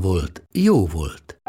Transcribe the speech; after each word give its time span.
volt, 0.00 0.42
jó 0.52 0.86
volt. 0.86 1.40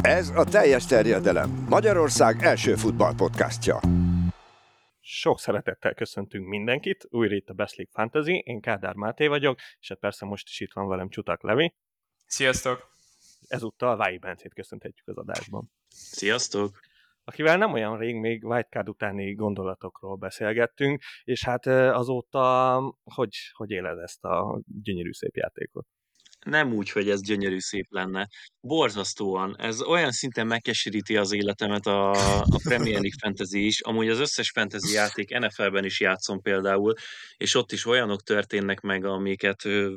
Ez 0.00 0.28
a 0.28 0.44
teljes 0.44 0.86
terjedelem. 0.86 1.66
Magyarország 1.68 2.42
első 2.42 2.74
futballpodcastja. 2.74 3.80
Sok 5.00 5.40
szeretettel 5.40 5.94
köszöntünk 5.94 6.48
mindenkit, 6.48 7.06
újra 7.10 7.34
itt 7.34 7.48
a 7.48 7.52
Best 7.52 7.76
League 7.76 7.92
Fantasy, 7.94 8.42
én 8.46 8.60
Kádár 8.60 8.94
Máté 8.94 9.26
vagyok, 9.26 9.58
és 9.80 9.88
hát 9.88 9.98
persze 9.98 10.26
most 10.26 10.48
is 10.48 10.60
itt 10.60 10.72
van 10.72 10.88
velem 10.88 11.08
Csutak 11.08 11.42
Levi. 11.42 11.74
Sziasztok! 12.26 12.92
Ezúttal 13.48 13.96
Vái 13.96 14.18
Bencét 14.18 14.54
köszönhetjük 14.54 15.08
az 15.08 15.16
adásban. 15.16 15.70
Sziasztok! 15.88 16.80
Akivel 17.24 17.56
nem 17.56 17.72
olyan 17.72 17.98
rég 17.98 18.16
még 18.16 18.44
Whitecard 18.44 18.88
utáni 18.88 19.34
gondolatokról 19.34 20.16
beszélgettünk, 20.16 21.02
és 21.24 21.44
hát 21.44 21.66
azóta 21.66 22.78
hogy, 23.04 23.36
hogy 23.52 23.70
éled 23.70 23.98
ezt 23.98 24.24
a 24.24 24.60
gyönyörű 24.82 25.12
szép 25.12 25.36
játékot? 25.36 25.86
Nem 26.44 26.72
úgy, 26.72 26.90
hogy 26.90 27.10
ez 27.10 27.22
gyönyörű 27.22 27.58
szép 27.58 27.86
lenne. 27.88 28.28
Borzasztóan. 28.60 29.56
Ez 29.58 29.82
olyan 29.82 30.10
szinten 30.10 30.46
megkeseríti 30.46 31.16
az 31.16 31.32
életemet 31.32 31.86
a, 31.86 32.10
a 32.40 32.60
Premier 32.62 33.00
League 33.00 33.18
Fantasy 33.20 33.66
is. 33.66 33.80
Amúgy 33.80 34.08
az 34.08 34.18
összes 34.18 34.50
fantasy 34.50 34.92
játék 34.92 35.38
NFL-ben 35.38 35.84
is 35.84 36.00
játszom 36.00 36.40
például, 36.40 36.94
és 37.36 37.54
ott 37.54 37.72
is 37.72 37.86
olyanok 37.86 38.22
történnek 38.22 38.80
meg, 38.80 39.04
amiket 39.04 39.64
ő, 39.64 39.94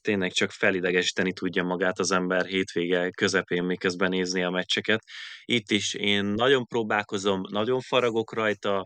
tényleg 0.00 0.32
csak 0.32 0.50
felidegesíteni 0.50 1.32
tudja 1.32 1.62
magát 1.62 1.98
az 1.98 2.10
ember 2.10 2.46
hétvége 2.46 3.10
közepén, 3.10 3.64
miközben 3.64 4.10
nézni 4.10 4.42
a 4.42 4.50
meccseket. 4.50 5.02
Itt 5.44 5.70
is 5.70 5.94
én 5.94 6.24
nagyon 6.24 6.66
próbálkozom, 6.66 7.40
nagyon 7.50 7.80
faragok 7.80 8.34
rajta, 8.34 8.84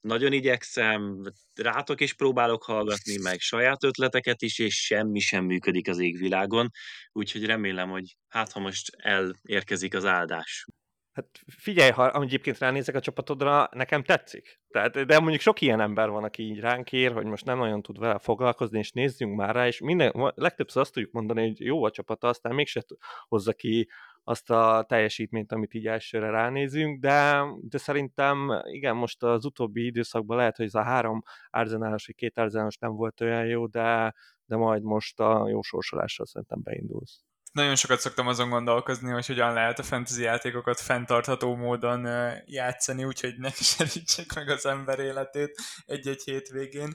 nagyon 0.00 0.32
igyekszem, 0.32 1.22
rátok 1.54 2.00
is 2.00 2.14
próbálok 2.14 2.64
hallgatni, 2.64 3.18
meg 3.22 3.38
saját 3.40 3.84
ötleteket 3.84 4.42
is, 4.42 4.58
és 4.58 4.74
semmi 4.74 5.18
sem 5.18 5.44
működik 5.44 5.88
az 5.88 5.98
égvilágon, 5.98 6.70
úgyhogy 7.12 7.44
remélem, 7.44 7.90
hogy 7.90 8.16
hát 8.28 8.52
ha 8.52 8.60
most 8.60 8.96
elérkezik 8.96 9.94
az 9.94 10.04
áldás. 10.04 10.64
Hát 11.12 11.40
figyelj, 11.46 11.90
ha 11.90 12.22
egyébként 12.22 12.58
ránézek 12.58 12.94
a 12.94 13.00
csapatodra, 13.00 13.68
nekem 13.72 14.02
tetszik. 14.02 14.60
Tehát, 14.68 15.06
de 15.06 15.18
mondjuk 15.18 15.40
sok 15.40 15.60
ilyen 15.60 15.80
ember 15.80 16.08
van, 16.08 16.24
aki 16.24 16.42
így 16.42 16.60
ránk 16.60 16.92
ér, 16.92 17.12
hogy 17.12 17.24
most 17.24 17.44
nem 17.44 17.58
nagyon 17.58 17.82
tud 17.82 17.98
vele 17.98 18.18
foglalkozni, 18.18 18.78
és 18.78 18.90
nézzünk 18.90 19.36
már 19.36 19.54
rá, 19.54 19.66
és 19.66 19.80
minden, 19.80 20.32
legtöbbször 20.34 20.82
azt 20.82 20.92
tudjuk 20.92 21.12
mondani, 21.12 21.46
hogy 21.46 21.60
jó 21.60 21.84
a 21.84 21.90
csapata, 21.90 22.28
aztán 22.28 22.54
mégse 22.54 22.84
hozza 23.28 23.52
ki 23.52 23.88
azt 24.28 24.50
a 24.50 24.84
teljesítményt, 24.88 25.52
amit 25.52 25.74
így 25.74 25.86
elsőre 25.86 26.30
ránézünk, 26.30 27.00
de, 27.00 27.42
de 27.60 27.78
szerintem 27.78 28.62
igen, 28.64 28.96
most 28.96 29.22
az 29.22 29.44
utóbbi 29.44 29.84
időszakban 29.84 30.36
lehet, 30.36 30.56
hogy 30.56 30.66
ez 30.66 30.74
a 30.74 30.82
három 30.82 31.22
arzenálos 31.50 32.06
vagy 32.06 32.14
két 32.14 32.38
arzenálos 32.38 32.76
nem 32.76 32.92
volt 32.92 33.20
olyan 33.20 33.46
jó, 33.46 33.66
de, 33.66 34.14
de 34.44 34.56
majd 34.56 34.82
most 34.82 35.20
a 35.20 35.48
jó 35.48 35.62
sorsolással 35.62 36.26
szerintem 36.26 36.62
beindulsz. 36.62 37.20
Nagyon 37.52 37.74
sokat 37.74 37.98
szoktam 37.98 38.26
azon 38.26 38.48
gondolkozni, 38.48 39.10
hogy 39.10 39.26
hogyan 39.26 39.52
lehet 39.52 39.78
a 39.78 39.82
fantasy 39.82 40.22
játékokat 40.22 40.80
fenntartható 40.80 41.56
módon 41.56 42.06
játszani, 42.44 43.04
úgyhogy 43.04 43.34
ne 43.38 43.50
keserítsék 43.50 44.34
meg 44.34 44.48
az 44.48 44.66
ember 44.66 44.98
életét 44.98 45.60
egy-egy 45.86 46.22
hétvégén, 46.22 46.90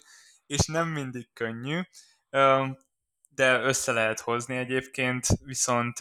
és 0.45 0.65
nem 0.65 0.87
mindig 0.87 1.33
könnyű, 1.33 1.79
de 3.29 3.61
össze 3.61 3.91
lehet 3.91 4.19
hozni 4.19 4.57
egyébként, 4.57 5.27
viszont 5.45 5.99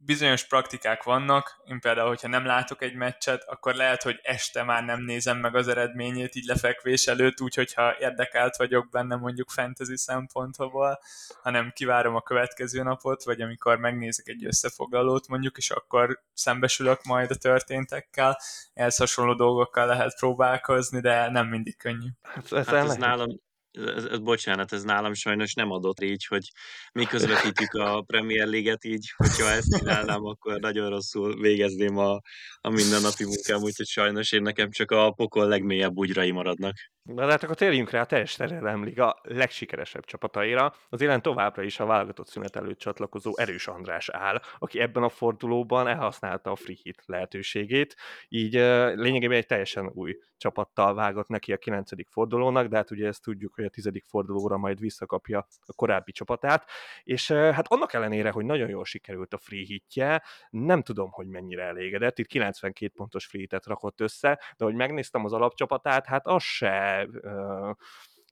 bizonyos 0.00 0.44
praktikák 0.44 1.02
vannak, 1.02 1.60
én 1.64 1.80
például, 1.80 2.08
hogyha 2.08 2.28
nem 2.28 2.44
látok 2.44 2.82
egy 2.82 2.94
meccset, 2.94 3.44
akkor 3.46 3.74
lehet, 3.74 4.02
hogy 4.02 4.20
este 4.22 4.62
már 4.62 4.84
nem 4.84 5.02
nézem 5.02 5.38
meg 5.38 5.54
az 5.54 5.68
eredményét 5.68 6.34
így 6.34 6.44
lefekvés 6.44 7.06
előtt, 7.06 7.40
úgyhogy 7.40 7.72
ha 7.72 7.98
érdekelt 7.98 8.56
vagyok 8.56 8.88
benne 8.90 9.16
mondjuk 9.16 9.50
fantasy 9.50 9.96
szempontból, 9.96 10.98
hanem 11.42 11.72
kivárom 11.74 12.14
a 12.14 12.22
következő 12.22 12.82
napot, 12.82 13.24
vagy 13.24 13.40
amikor 13.40 13.78
megnézek 13.78 14.28
egy 14.28 14.44
összefoglalót 14.44 15.28
mondjuk, 15.28 15.56
és 15.56 15.70
akkor 15.70 16.22
szembesülök 16.32 17.02
majd 17.02 17.30
a 17.30 17.36
történtekkel, 17.36 18.38
ehhez 18.74 18.96
hasonló 18.96 19.34
dolgokkal 19.34 19.86
lehet 19.86 20.18
próbálkozni, 20.18 21.00
de 21.00 21.30
nem 21.30 21.46
mindig 21.46 21.76
könnyű. 21.76 22.08
Hát, 22.22 22.52
ez, 22.52 22.66
hát 22.66 22.84
ez 22.84 22.96
nálam, 22.96 23.40
ez, 23.72 24.04
ez, 24.04 24.18
bocsánat, 24.18 24.72
ez 24.72 24.82
nálam 24.82 25.14
sajnos 25.14 25.54
nem 25.54 25.70
adott 25.70 26.00
így, 26.00 26.24
hogy 26.24 26.50
mi 26.92 27.04
közvetítjük 27.04 27.72
a 27.72 28.02
Premier 28.02 28.46
League-et 28.46 28.84
így, 28.84 29.12
hogyha 29.16 29.50
ezt 29.50 29.78
csinálnám, 29.78 30.24
akkor 30.24 30.60
nagyon 30.60 30.90
rosszul 30.90 31.40
végezném 31.40 31.96
a, 31.96 32.20
a 32.60 32.70
mindennapi 32.70 33.24
munkám, 33.24 33.62
úgyhogy 33.62 33.86
sajnos 33.86 34.32
én 34.32 34.42
nekem 34.42 34.70
csak 34.70 34.90
a 34.90 35.10
pokol 35.10 35.48
legmélyebb 35.48 35.92
bugyrai 35.92 36.30
maradnak. 36.30 36.74
Na 37.02 37.24
de 37.24 37.30
hát 37.30 37.42
akkor 37.42 37.56
térjünk 37.56 37.90
rá 37.90 38.00
a 38.00 38.06
teljes 38.06 38.34
terelem 38.34 38.84
liga 38.84 39.20
legsikeresebb 39.22 40.04
csapataira. 40.04 40.74
Az 40.88 41.00
élen 41.00 41.22
továbbra 41.22 41.62
is 41.62 41.80
a 41.80 41.86
válogatott 41.86 42.28
szünet 42.28 42.56
előtt 42.56 42.78
csatlakozó 42.78 43.32
Erős 43.36 43.66
András 43.66 44.08
áll, 44.08 44.42
aki 44.58 44.80
ebben 44.80 45.02
a 45.02 45.08
fordulóban 45.08 45.88
elhasználta 45.88 46.50
a 46.50 46.56
free 46.56 46.76
hit 46.82 47.02
lehetőségét, 47.06 47.96
így 48.28 48.52
lényegében 48.94 49.36
egy 49.36 49.46
teljesen 49.46 49.90
új 49.94 50.18
csapattal 50.36 50.94
vágott 50.94 51.28
neki 51.28 51.52
a 51.52 51.56
9. 51.56 52.10
fordulónak, 52.10 52.66
de 52.66 52.76
hát 52.76 52.90
ugye 52.90 53.06
ezt 53.06 53.22
tudjuk, 53.22 53.57
hogy 53.62 53.70
a 53.70 53.90
10. 53.90 54.02
fordulóra 54.06 54.56
majd 54.56 54.80
visszakapja 54.80 55.46
a 55.66 55.72
korábbi 55.72 56.12
csapatát, 56.12 56.68
és 57.04 57.30
hát 57.30 57.66
annak 57.68 57.92
ellenére, 57.92 58.30
hogy 58.30 58.44
nagyon 58.44 58.68
jól 58.68 58.84
sikerült 58.84 59.34
a 59.34 59.38
free 59.38 59.64
hitje, 59.64 60.22
nem 60.50 60.82
tudom, 60.82 61.10
hogy 61.10 61.26
mennyire 61.26 61.62
elégedett, 61.62 62.18
itt 62.18 62.26
92 62.26 62.92
pontos 62.94 63.26
free 63.26 63.40
hitet 63.40 63.66
rakott 63.66 64.00
össze, 64.00 64.40
de 64.56 64.64
hogy 64.64 64.74
megnéztem 64.74 65.24
az 65.24 65.32
alapcsapatát, 65.32 66.06
hát 66.06 66.26
az 66.26 66.42
se 66.42 67.08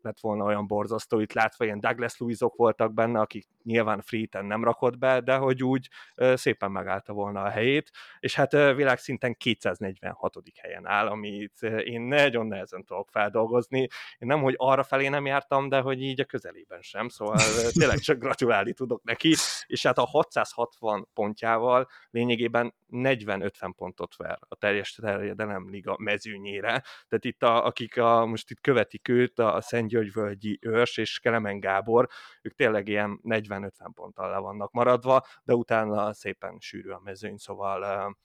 lett 0.06 0.20
volna 0.20 0.44
olyan 0.44 0.66
borzasztó, 0.66 1.20
itt 1.20 1.32
látva 1.32 1.64
ilyen 1.64 1.80
Douglas 1.80 2.18
Lewisok 2.18 2.56
voltak 2.56 2.94
benne, 2.94 3.20
akik 3.20 3.46
nyilván 3.62 4.00
Freeten 4.00 4.44
nem 4.44 4.64
rakott 4.64 4.98
be, 4.98 5.20
de 5.20 5.36
hogy 5.36 5.62
úgy 5.62 5.88
szépen 6.14 6.70
megállta 6.70 7.12
volna 7.12 7.42
a 7.42 7.48
helyét, 7.48 7.90
és 8.18 8.34
hát 8.34 8.52
világszinten 8.52 9.36
246. 9.36 10.34
helyen 10.60 10.86
áll, 10.86 11.06
amit 11.06 11.62
én 11.62 12.00
nagyon 12.00 12.46
nehezen 12.46 12.84
tudok 12.84 13.08
feldolgozni. 13.10 13.80
Én 13.80 13.88
nem, 14.18 14.42
hogy 14.42 14.54
arra 14.56 14.82
felé 14.82 15.08
nem 15.08 15.26
jártam, 15.26 15.68
de 15.68 15.80
hogy 15.80 16.02
így 16.02 16.20
a 16.20 16.24
közelében 16.24 16.80
sem, 16.82 17.08
szóval 17.08 17.36
tényleg 17.78 17.98
csak 17.98 18.18
gratulálni 18.18 18.72
tudok 18.72 19.02
neki, 19.02 19.34
és 19.66 19.86
hát 19.86 19.98
a 19.98 20.06
660 20.06 21.08
pontjával 21.14 21.88
lényegében 22.10 22.74
40-50 22.90 23.72
pontot 23.76 24.16
ver 24.16 24.38
a 24.48 24.56
teljes 24.56 24.92
terjedelem 24.92 25.70
liga 25.70 25.96
mezőnyére, 25.98 26.82
tehát 27.08 27.24
itt 27.24 27.42
a, 27.42 27.66
akik 27.66 27.98
a, 27.98 28.26
most 28.26 28.50
itt 28.50 28.60
követik 28.60 29.08
őt, 29.08 29.38
a 29.38 29.60
Szentgyörgyvölgyi 29.96 30.58
Őrs 30.60 30.96
és 30.96 31.18
Kelemen 31.18 31.60
Gábor, 31.60 32.08
ők 32.42 32.54
tényleg 32.54 32.88
ilyen 32.88 33.20
40-50 33.24 33.70
ponttal 33.94 34.30
le 34.30 34.38
vannak 34.38 34.72
maradva, 34.72 35.26
de 35.44 35.54
utána 35.54 36.12
szépen 36.12 36.56
sűrű 36.60 36.90
a 36.90 37.00
mezőny, 37.04 37.36
szóval 37.36 38.16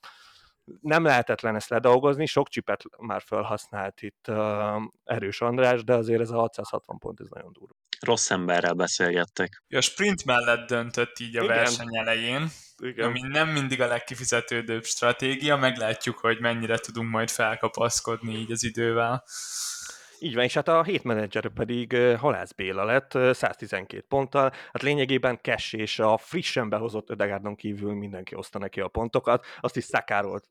nem 0.80 1.04
lehetetlen 1.04 1.54
ezt 1.54 1.68
ledolgozni, 1.68 2.26
sok 2.26 2.48
csipet 2.48 2.82
már 2.98 3.22
felhasznált 3.22 4.02
itt 4.02 4.30
Erős 5.04 5.40
András, 5.40 5.84
de 5.84 5.94
azért 5.94 6.20
ez 6.20 6.30
a 6.30 6.38
660 6.38 6.98
pont, 6.98 7.20
ez 7.20 7.28
nagyon 7.28 7.52
durva. 7.52 7.74
Rossz 8.00 8.30
emberrel 8.30 8.74
beszélgettek. 8.74 9.62
A 9.68 9.80
sprint 9.80 10.24
mellett 10.24 10.68
döntött 10.68 11.18
így 11.18 11.36
a 11.36 11.42
Igen. 11.42 11.56
verseny 11.56 11.96
elején, 11.96 12.48
Igen. 12.78 13.08
ami 13.08 13.20
nem 13.20 13.48
mindig 13.48 13.80
a 13.80 13.86
legkifizetődőbb 13.86 14.84
stratégia, 14.84 15.56
meglátjuk, 15.56 16.18
hogy 16.18 16.40
mennyire 16.40 16.78
tudunk 16.78 17.10
majd 17.10 17.30
felkapaszkodni 17.30 18.34
így 18.34 18.52
az 18.52 18.64
idővel. 18.64 19.24
Így 20.22 20.34
van, 20.34 20.44
és 20.44 20.54
hát 20.54 20.68
a 20.68 20.82
hét 20.82 21.04
menedzser 21.04 21.48
pedig 21.48 21.96
Halász 21.96 22.52
Béla 22.52 22.84
lett 22.84 23.10
112 23.10 24.04
ponttal, 24.08 24.50
hát 24.72 24.82
lényegében 24.82 25.38
Cash 25.42 25.74
és 25.74 25.98
a 25.98 26.16
frissen 26.16 26.68
behozott 26.68 27.10
Ödegárdon 27.10 27.54
kívül 27.54 27.94
mindenki 27.94 28.34
oszta 28.34 28.58
neki 28.58 28.80
a 28.80 28.88
pontokat, 28.88 29.44
azt 29.60 29.76
is 29.76 29.84
Szakárolt 29.84 30.48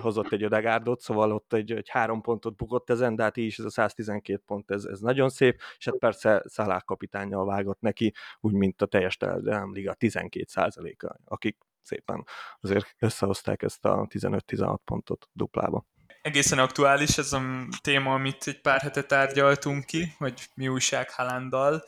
hozott 0.00 0.32
egy 0.32 0.42
Ödegárdot, 0.42 1.00
szóval 1.00 1.32
ott 1.32 1.52
egy, 1.52 1.72
egy 1.72 1.88
három 1.88 2.20
pontot 2.20 2.56
bukott 2.56 2.90
ezen, 2.90 3.16
de 3.16 3.22
hát 3.22 3.36
így 3.36 3.44
is 3.44 3.58
ez 3.58 3.64
a 3.64 3.70
112 3.70 4.42
pont, 4.46 4.70
ez, 4.70 4.84
ez 4.84 5.00
nagyon 5.00 5.28
szép, 5.28 5.60
és 5.78 5.84
hát 5.84 5.98
persze 5.98 6.42
Szalák 6.46 6.84
kapitányjal 6.84 7.46
vágott 7.46 7.80
neki, 7.80 8.12
úgy 8.40 8.52
mint 8.52 8.82
a 8.82 8.86
teljes 8.86 9.16
nem 9.16 9.72
liga 9.72 9.94
12 9.94 10.44
a 11.00 11.16
akik 11.24 11.56
szépen 11.82 12.24
azért 12.60 12.94
összehozták 12.98 13.62
ezt 13.62 13.84
a 13.84 14.06
15-16 14.10 14.76
pontot 14.84 15.28
duplába 15.32 15.86
egészen 16.26 16.58
aktuális 16.58 17.18
ez 17.18 17.32
a 17.32 17.42
téma, 17.80 18.14
amit 18.14 18.46
egy 18.46 18.60
pár 18.60 18.80
hete 18.80 19.02
tárgyaltunk 19.02 19.84
ki, 19.84 20.14
hogy 20.18 20.48
mi 20.54 20.68
újság 20.68 21.10
Halándal. 21.10 21.84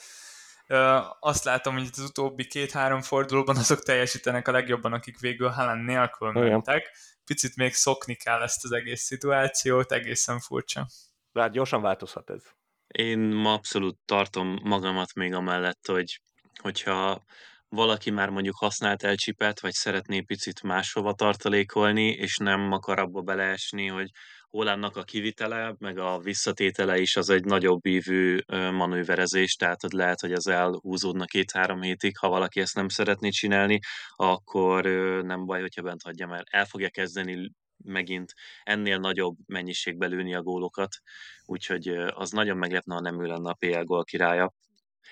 Azt 1.21 1.45
látom, 1.45 1.75
hogy 1.75 1.89
az 1.93 1.99
utóbbi 1.99 2.47
két-három 2.47 3.03
fordulóban 3.03 3.57
azok 3.57 3.83
teljesítenek 3.83 4.49
a 4.49 4.53
legjobban, 4.53 4.93
akik 4.93 5.19
végül 5.19 5.49
Haaland 5.49 5.85
nélkül 5.85 6.33
mentek. 6.33 6.97
Picit 7.25 7.57
még 7.57 7.75
szokni 7.75 8.15
kell 8.15 8.43
ezt 8.43 8.65
az 8.65 8.73
egész 8.73 9.03
szituációt, 9.03 9.93
egészen 9.93 10.41
furcsa. 10.41 10.87
De 11.33 11.41
hát 11.41 11.53
gyorsan 11.53 11.83
változhat 11.83 12.31
ez. 12.31 12.43
Én 12.87 13.19
ma 13.19 13.53
abszolút 13.53 13.99
tartom 14.05 14.59
magamat 14.63 15.15
még 15.15 15.35
amellett, 15.35 15.87
hogy 15.87 16.21
hogyha 16.63 17.25
valaki 17.69 18.11
már 18.11 18.29
mondjuk 18.29 18.57
használt 18.57 19.03
elcsipet, 19.03 19.61
vagy 19.61 19.73
szeretné 19.73 20.21
picit 20.21 20.63
máshova 20.63 21.13
tartalékolni, 21.13 22.09
és 22.09 22.37
nem 22.37 22.73
akar 22.73 22.99
abba 22.99 23.21
beleesni, 23.21 23.87
hogy 23.87 24.11
Hollandnak 24.49 24.97
a 24.97 25.03
kivitele, 25.03 25.75
meg 25.79 25.99
a 25.99 26.19
visszatétele 26.19 26.99
is 26.99 27.17
az 27.17 27.29
egy 27.29 27.45
nagyobb 27.45 27.87
ívű 27.87 28.39
manőverezés, 28.73 29.55
tehát 29.55 29.81
hogy 29.81 29.93
lehet, 29.93 30.21
hogy 30.21 30.33
az 30.33 30.47
elhúzódna 30.47 31.25
két-három 31.25 31.83
hétig, 31.83 32.19
ha 32.19 32.29
valaki 32.29 32.61
ezt 32.61 32.75
nem 32.75 32.89
szeretné 32.89 33.29
csinálni, 33.29 33.79
akkor 34.17 34.85
nem 35.23 35.45
baj, 35.45 35.61
hogyha 35.61 35.83
bent 35.83 36.03
hagyja, 36.03 36.27
mert 36.27 36.47
el 36.51 36.65
fogja 36.65 36.89
kezdeni 36.89 37.51
megint 37.85 38.33
ennél 38.63 38.99
nagyobb 38.99 39.37
mennyiségbe 39.47 40.07
lőni 40.07 40.35
a 40.35 40.43
gólokat, 40.43 40.97
úgyhogy 41.45 41.89
az 41.89 42.31
nagyon 42.31 42.57
meglepne, 42.57 42.95
ha 42.95 43.01
nem 43.01 43.23
ő 43.23 43.27
lenne 43.27 43.51
a 43.51 43.57
PL 43.59 43.83
gól 43.83 44.05
királya. 44.05 44.53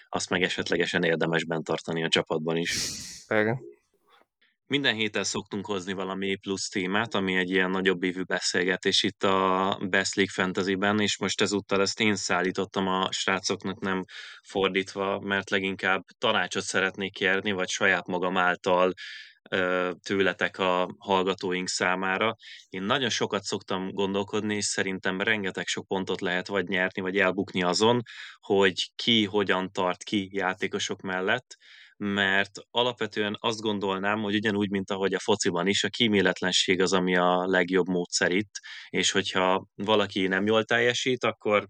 Azt 0.08 0.30
meg 0.30 0.42
esetlegesen 0.42 1.02
érdemes 1.02 1.44
bent 1.44 1.64
tartani 1.64 2.04
a 2.04 2.08
csapatban 2.08 2.56
is. 2.56 2.74
Igen. 3.28 3.58
Minden 4.68 4.94
héten 4.94 5.24
szoktunk 5.24 5.66
hozni 5.66 5.92
valami 5.92 6.36
plusz 6.36 6.68
témát, 6.68 7.14
ami 7.14 7.36
egy 7.36 7.50
ilyen 7.50 7.70
nagyobb 7.70 8.02
évű 8.02 8.22
beszélgetés 8.22 9.02
itt 9.02 9.22
a 9.22 9.78
Best 9.88 10.14
League 10.14 10.32
Fantasy-ben, 10.34 11.00
és 11.00 11.18
most 11.18 11.40
ezúttal 11.40 11.80
ezt 11.80 12.00
én 12.00 12.16
szállítottam 12.16 12.86
a 12.86 13.12
srácoknak, 13.12 13.80
nem 13.80 14.04
fordítva, 14.42 15.20
mert 15.20 15.50
leginkább 15.50 16.04
tanácsot 16.18 16.62
szeretnék 16.62 17.12
kérni, 17.12 17.52
vagy 17.52 17.68
saját 17.68 18.06
magam 18.06 18.36
által 18.36 18.92
tőletek 20.02 20.58
a 20.58 20.94
hallgatóink 20.98 21.68
számára. 21.68 22.36
Én 22.68 22.82
nagyon 22.82 23.08
sokat 23.08 23.42
szoktam 23.42 23.90
gondolkodni, 23.90 24.54
és 24.54 24.64
szerintem 24.64 25.20
rengeteg 25.20 25.66
sok 25.66 25.86
pontot 25.86 26.20
lehet 26.20 26.46
vagy 26.46 26.68
nyerni, 26.68 27.00
vagy 27.00 27.16
elbukni 27.16 27.62
azon, 27.62 28.02
hogy 28.40 28.90
ki 28.94 29.24
hogyan 29.24 29.72
tart 29.72 30.02
ki 30.02 30.28
játékosok 30.32 31.00
mellett, 31.00 31.56
mert 31.96 32.50
alapvetően 32.70 33.36
azt 33.40 33.60
gondolnám, 33.60 34.22
hogy 34.22 34.34
ugyanúgy, 34.34 34.70
mint 34.70 34.90
ahogy 34.90 35.14
a 35.14 35.18
fociban 35.18 35.66
is, 35.66 35.84
a 35.84 35.88
kíméletlenség 35.88 36.80
az, 36.80 36.92
ami 36.92 37.16
a 37.16 37.46
legjobb 37.46 37.88
módszer 37.88 38.30
itt, 38.32 38.60
és 38.88 39.10
hogyha 39.10 39.66
valaki 39.74 40.26
nem 40.26 40.46
jól 40.46 40.64
teljesít, 40.64 41.24
akkor 41.24 41.68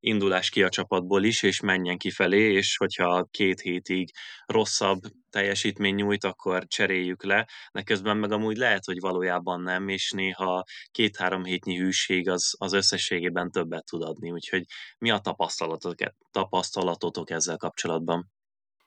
indulás 0.00 0.50
ki 0.50 0.62
a 0.62 0.68
csapatból 0.68 1.24
is, 1.24 1.42
és 1.42 1.60
menjen 1.60 1.98
kifelé, 1.98 2.52
és 2.52 2.76
hogyha 2.76 3.28
két 3.30 3.60
hétig 3.60 4.10
rosszabb 4.46 5.00
teljesítmény 5.34 5.94
nyújt, 5.94 6.24
akkor 6.24 6.66
cseréljük 6.66 7.24
le, 7.24 7.48
de 7.72 7.82
közben 7.82 8.16
meg 8.16 8.32
amúgy 8.32 8.56
lehet, 8.56 8.84
hogy 8.84 9.00
valójában 9.00 9.60
nem, 9.60 9.88
és 9.88 10.10
néha 10.10 10.64
két-három 10.90 11.44
hétnyi 11.44 11.76
hűség 11.76 12.28
az, 12.28 12.54
az 12.58 12.72
összességében 12.72 13.50
többet 13.50 13.84
tud 13.84 14.02
adni, 14.02 14.30
úgyhogy 14.30 14.64
mi 14.98 15.10
a 15.10 15.18
tapasztalatotok, 15.18 16.14
tapasztalatotok 16.30 17.30
ezzel 17.30 17.56
kapcsolatban? 17.56 18.33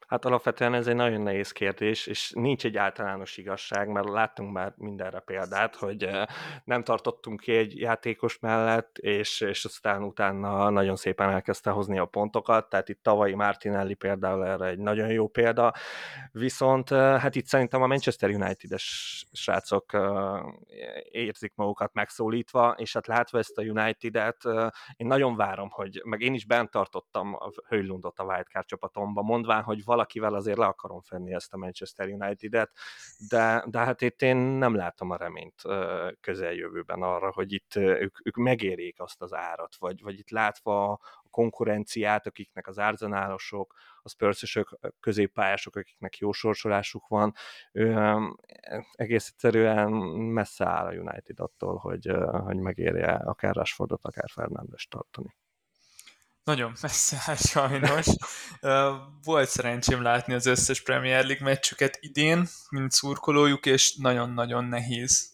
Hát 0.08 0.26
alapvetően 0.26 0.74
ez 0.74 0.88
egy 0.88 0.96
nagyon 0.96 1.22
nehéz 1.22 1.52
kérdés, 1.52 2.08
és 2.08 2.32
nincs 2.36 2.66
egy 2.66 2.78
általános 2.78 3.38
igazság, 3.38 3.88
mert 3.88 4.10
láttunk 4.10 4.54
már 4.54 4.74
mindenre 4.78 5.20
példát, 5.20 5.76
hogy 5.76 6.04
eh, 6.04 6.26
nem 6.64 6.84
tartottunk 6.84 7.40
ki 7.40 7.52
egy 7.52 7.80
játékos 7.80 8.40
mellett, 8.40 8.98
és, 8.98 9.42
és 9.42 9.66
aztán 9.66 10.04
utána 10.04 10.70
nagyon 10.70 10.96
szépen 10.96 11.30
elkezdte 11.30 11.70
hozni 11.70 11.98
a 11.98 12.06
pontokat, 12.06 12.70
tehát 12.70 12.90
itt 12.90 13.04
tavalyi 13.04 13.34
Martinelli 13.34 13.94
például 13.94 14.46
erre 14.46 14.66
egy 14.66 14.80
nagyon 14.80 15.12
jó 15.12 15.28
példa, 15.28 15.74
viszont 16.32 16.92
eh, 16.92 17.22
hát 17.22 17.36
itt 17.36 17.46
szerintem 17.46 17.82
a 17.82 17.88
Manchester 17.88 18.30
United-es 18.30 19.26
srácok 19.32 19.94
eh, 19.94 20.42
érzik 21.12 21.54
magukat 21.56 21.94
megszólítva, 21.94 22.76
és 22.78 22.94
hát 22.94 23.08
látva 23.08 23.38
ezt 23.38 23.58
a 23.58 23.62
United-et, 23.62 24.44
én 24.96 25.08
nagyon 25.08 25.36
várom, 25.36 25.70
hogy, 25.70 26.02
meg 26.04 26.22
én 26.22 26.34
is 26.34 26.46
bent 26.46 26.72
tartottam 26.72 27.34
a 27.34 27.50
Höjlundot 27.68 28.20
a 28.20 28.24
Wildcard 28.24 28.66
csapatomba, 28.66 29.22
mondván, 29.22 29.64
hogy 29.64 29.84
valakivel 29.98 30.34
azért 30.34 30.58
le 30.58 30.66
akarom 30.66 31.02
fenni 31.02 31.34
ezt 31.34 31.54
a 31.54 31.58
Manchester 31.58 32.08
United-et, 32.08 32.72
de, 33.30 33.64
de 33.68 33.80
hát 33.80 34.02
itt 34.02 34.22
én 34.22 34.38
nem 34.38 34.76
látom 34.76 35.10
a 35.12 35.18
reményt 35.18 35.62
közeljövőben 36.22 37.02
arra, 37.02 37.32
hogy 37.32 37.54
itt 37.54 37.76
ők, 37.76 38.18
ők 38.24 38.36
megérik 38.36 39.00
azt 39.00 39.22
az 39.22 39.34
árat, 39.34 39.76
vagy, 39.76 40.02
vagy 40.02 40.20
itt 40.20 40.30
látva 40.30 40.92
a 40.92 41.30
konkurenciát, 41.30 42.28
akiknek 42.28 42.68
az 42.68 42.80
árzenálosok, 42.80 43.74
a 44.02 44.10
spurs 44.10 44.60
középpályások, 45.00 45.76
akiknek 45.76 46.18
jó 46.18 46.32
sorsolásuk 46.32 47.08
van, 47.08 47.34
ő, 47.72 47.96
egész 48.92 49.28
egyszerűen 49.28 49.92
messze 50.12 50.66
áll 50.66 50.86
a 50.86 50.94
United 50.94 51.40
attól, 51.40 51.76
hogy, 51.76 52.12
hogy 52.44 52.58
megérje 52.58 53.12
akár 53.12 53.56
Rashfordot, 53.56 54.06
akár 54.06 54.30
Fernandes 54.30 54.88
tartani. 54.88 55.36
Nagyon 56.48 56.74
messze 56.82 57.18
áll 57.26 57.36
sajnos. 57.36 58.06
Volt 59.24 59.50
szerencsém 59.50 60.02
látni 60.02 60.34
az 60.34 60.46
összes 60.46 60.82
Premier 60.82 61.26
League 61.26 61.46
meccsüket 61.46 61.98
idén, 62.02 62.48
mint 62.70 62.92
szurkolójuk, 62.92 63.66
és 63.66 63.96
nagyon-nagyon 63.96 64.66
nehéz 64.66 65.32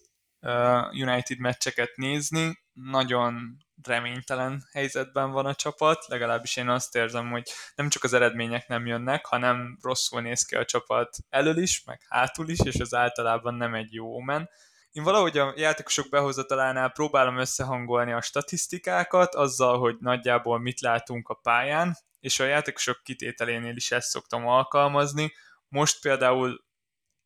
United 0.92 1.39
meccseket 1.39 1.95
nézni. 1.95 2.63
Nagyon 2.74 3.57
reménytelen 3.83 4.63
helyzetben 4.71 5.31
van 5.31 5.45
a 5.45 5.56
csapat, 5.56 6.07
legalábbis 6.07 6.56
én 6.56 6.69
azt 6.69 6.95
érzem, 6.95 7.30
hogy 7.30 7.50
nem 7.75 7.89
csak 7.89 8.04
az 8.04 8.13
eredmények 8.13 8.68
nem 8.68 8.86
jönnek, 8.86 9.25
hanem 9.25 9.77
rosszul 9.81 10.21
néz 10.21 10.45
ki 10.45 10.56
a 10.56 10.65
csapat 10.65 11.18
elől 11.30 11.57
is, 11.57 11.83
meg 11.86 12.01
hátul 12.10 12.50
is, 12.50 12.60
és 12.60 12.75
az 12.75 12.94
általában 12.94 13.56
nem 13.56 13.74
egy 13.74 13.94
jó 13.94 14.15
omen 14.15 14.50
én 14.93 15.03
valahogy 15.03 15.37
a 15.37 15.53
játékosok 15.55 16.09
behozatalánál 16.09 16.89
próbálom 16.89 17.37
összehangolni 17.37 18.11
a 18.11 18.21
statisztikákat 18.21 19.35
azzal, 19.35 19.79
hogy 19.79 19.95
nagyjából 19.99 20.59
mit 20.59 20.79
látunk 20.79 21.29
a 21.29 21.33
pályán, 21.33 21.97
és 22.19 22.39
a 22.39 22.45
játékosok 22.45 23.03
kitételénél 23.03 23.75
is 23.75 23.91
ezt 23.91 24.09
szoktam 24.09 24.47
alkalmazni. 24.47 25.33
Most 25.67 26.01
például 26.01 26.65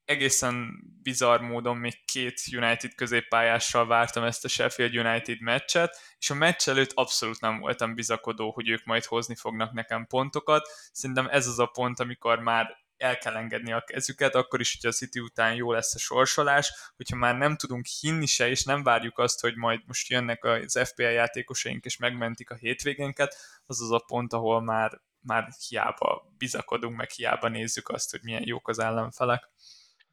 egészen 0.06 0.84
bizarr 1.02 1.40
módon 1.40 1.78
még 1.78 2.06
két 2.06 2.42
United 2.52 2.96
középpályással 2.96 3.88
vártam 3.88 4.24
ezt 4.24 4.46
a 4.46 4.48
Sheffield 4.48 4.96
United 4.96 5.42
meccset, 5.42 5.98
és 6.20 6.30
a 6.30 6.34
meccs 6.34 6.70
előtt 6.70 6.92
abszolút 6.94 7.42
nem 7.42 7.60
voltam 7.60 7.96
bizakodó, 7.96 8.52
hogy 8.52 8.70
ők 8.70 8.86
majd 8.86 9.06
hozni 9.06 9.36
fognak 9.36 9.72
nekem 9.72 10.06
pontokat. 10.06 10.68
Szerintem 10.92 11.28
ez 11.30 11.48
az 11.48 11.60
a 11.60 11.66
pont, 11.66 12.00
amikor 12.00 12.40
már 12.40 12.87
el 12.98 13.18
kell 13.18 13.36
engedni 13.36 13.72
a 13.72 13.84
kezüket, 13.86 14.36
akkor 14.36 14.60
is, 14.60 14.78
hogy 14.82 14.90
a 14.90 14.94
City 14.94 15.20
után 15.20 15.56
jó 15.56 15.72
lesz 15.72 15.96
a 15.96 16.00
sorsolás, 16.00 16.74
hogyha 16.96 17.16
már 17.16 17.38
nem 17.38 17.56
tudunk 17.56 17.86
hinni 17.86 18.26
se, 18.26 18.50
és 18.50 18.64
nem 18.64 18.84
várjuk 18.84 19.20
azt, 19.20 19.40
hogy 19.40 19.56
majd 19.56 19.82
most 19.86 20.10
jönnek 20.10 20.44
az 20.44 20.80
FPL 20.84 21.02
játékosaink, 21.02 21.86
és 21.86 21.98
megmentik 21.98 22.50
a 22.50 22.56
hétvégénket, 22.56 23.36
az 23.66 23.82
az 23.82 23.92
a 23.92 24.04
pont, 24.08 24.34
ahol 24.34 24.62
már, 24.62 25.02
már 25.20 25.48
hiába 25.68 26.34
bizakodunk, 26.38 26.98
meg 26.98 27.10
hiába 27.10 27.48
nézzük 27.48 27.90
azt, 27.90 28.12
hogy 28.12 28.20
milyen 28.24 28.44
jók 28.46 28.68
az 28.68 28.80
ellenfelek. 28.80 29.50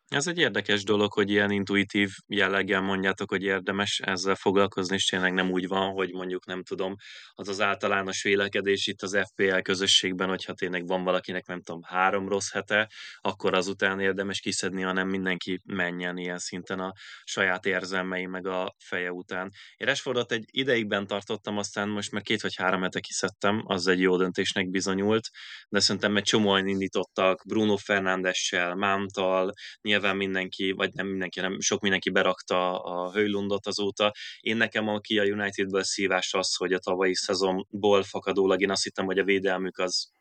Ez 0.09 0.27
egy 0.27 0.39
érdekes 0.39 0.85
dolog, 0.85 1.13
hogy 1.13 1.31
ilyen 1.31 1.51
intuitív 1.51 2.11
jelleggel 2.27 2.81
mondjátok, 2.81 3.31
hogy 3.31 3.43
érdemes 3.43 4.01
ezzel 4.05 4.35
foglalkozni, 4.35 4.95
és 4.95 5.05
tényleg 5.05 5.33
nem 5.33 5.51
úgy 5.51 5.69
van, 5.69 5.93
hogy 5.93 6.13
mondjuk 6.13 6.47
nem 6.47 6.63
tudom, 6.63 6.95
az 7.33 7.49
az 7.49 7.61
általános 7.61 8.23
vélekedés 8.23 8.87
itt 8.87 9.03
az 9.03 9.19
FPL 9.31 9.59
közösségben, 9.59 10.29
hogyha 10.29 10.53
tényleg 10.53 10.87
van 10.87 11.05
valakinek 11.05 11.47
nem 11.47 11.63
tudom, 11.63 11.81
három 11.83 12.29
rossz 12.29 12.53
hete, 12.53 12.91
akkor 13.21 13.55
azután 13.55 14.01
érdemes 14.01 14.41
kiszedni, 14.41 14.83
hanem 14.83 15.09
mindenki 15.09 15.61
menjen 15.65 16.17
ilyen 16.17 16.39
szinten 16.39 16.81
a 16.81 16.93
saját 17.25 17.67
érzelmei 17.67 18.27
meg 18.27 18.47
a 18.47 18.75
feje 18.79 19.13
után. 19.13 19.51
Én 19.77 19.87
Rashfordot 19.87 20.33
egy 20.33 20.45
ideigben 20.51 21.07
tartottam, 21.07 21.59
aztán 21.59 21.89
most 21.89 22.13
már 22.13 22.23
két 22.23 22.43
vagy 22.43 22.57
három 22.57 22.83
hete 22.83 23.01
kiszedtem, 23.01 23.63
az 23.67 23.87
egy 23.87 24.01
jó 24.01 24.17
döntésnek 24.17 24.71
bizonyult, 24.71 25.29
de 25.69 25.81
szerintem 25.81 26.17
egy 26.17 26.23
csomóan 26.23 26.67
indítottak 26.67 27.43
Bruno 27.47 27.77
Fernándessel, 27.77 28.75
Mántal, 28.75 29.53
nyilván 29.95 30.17
mindenki, 30.17 30.73
vagy 30.73 30.93
nem 30.93 31.07
mindenki, 31.07 31.41
nem 31.41 31.61
sok 31.61 31.81
mindenki 31.81 32.11
berakta 32.11 32.83
a 32.83 33.13
Höjlundot 33.13 33.67
azóta. 33.67 34.13
Én 34.41 34.57
nekem, 34.57 34.89
aki 34.89 35.19
a 35.19 35.25
Unitedből 35.25 35.83
szívás 35.83 36.35
az, 36.35 36.55
hogy 36.57 36.73
a 36.73 36.79
tavalyi 36.79 37.15
szezonból 37.15 38.03
fakadólag 38.03 38.61
én 38.61 38.71
azt 38.71 38.83
hittem, 38.83 39.05
hogy 39.05 39.19
a 39.19 39.25
védelmük 39.25 39.79
az 39.79 40.13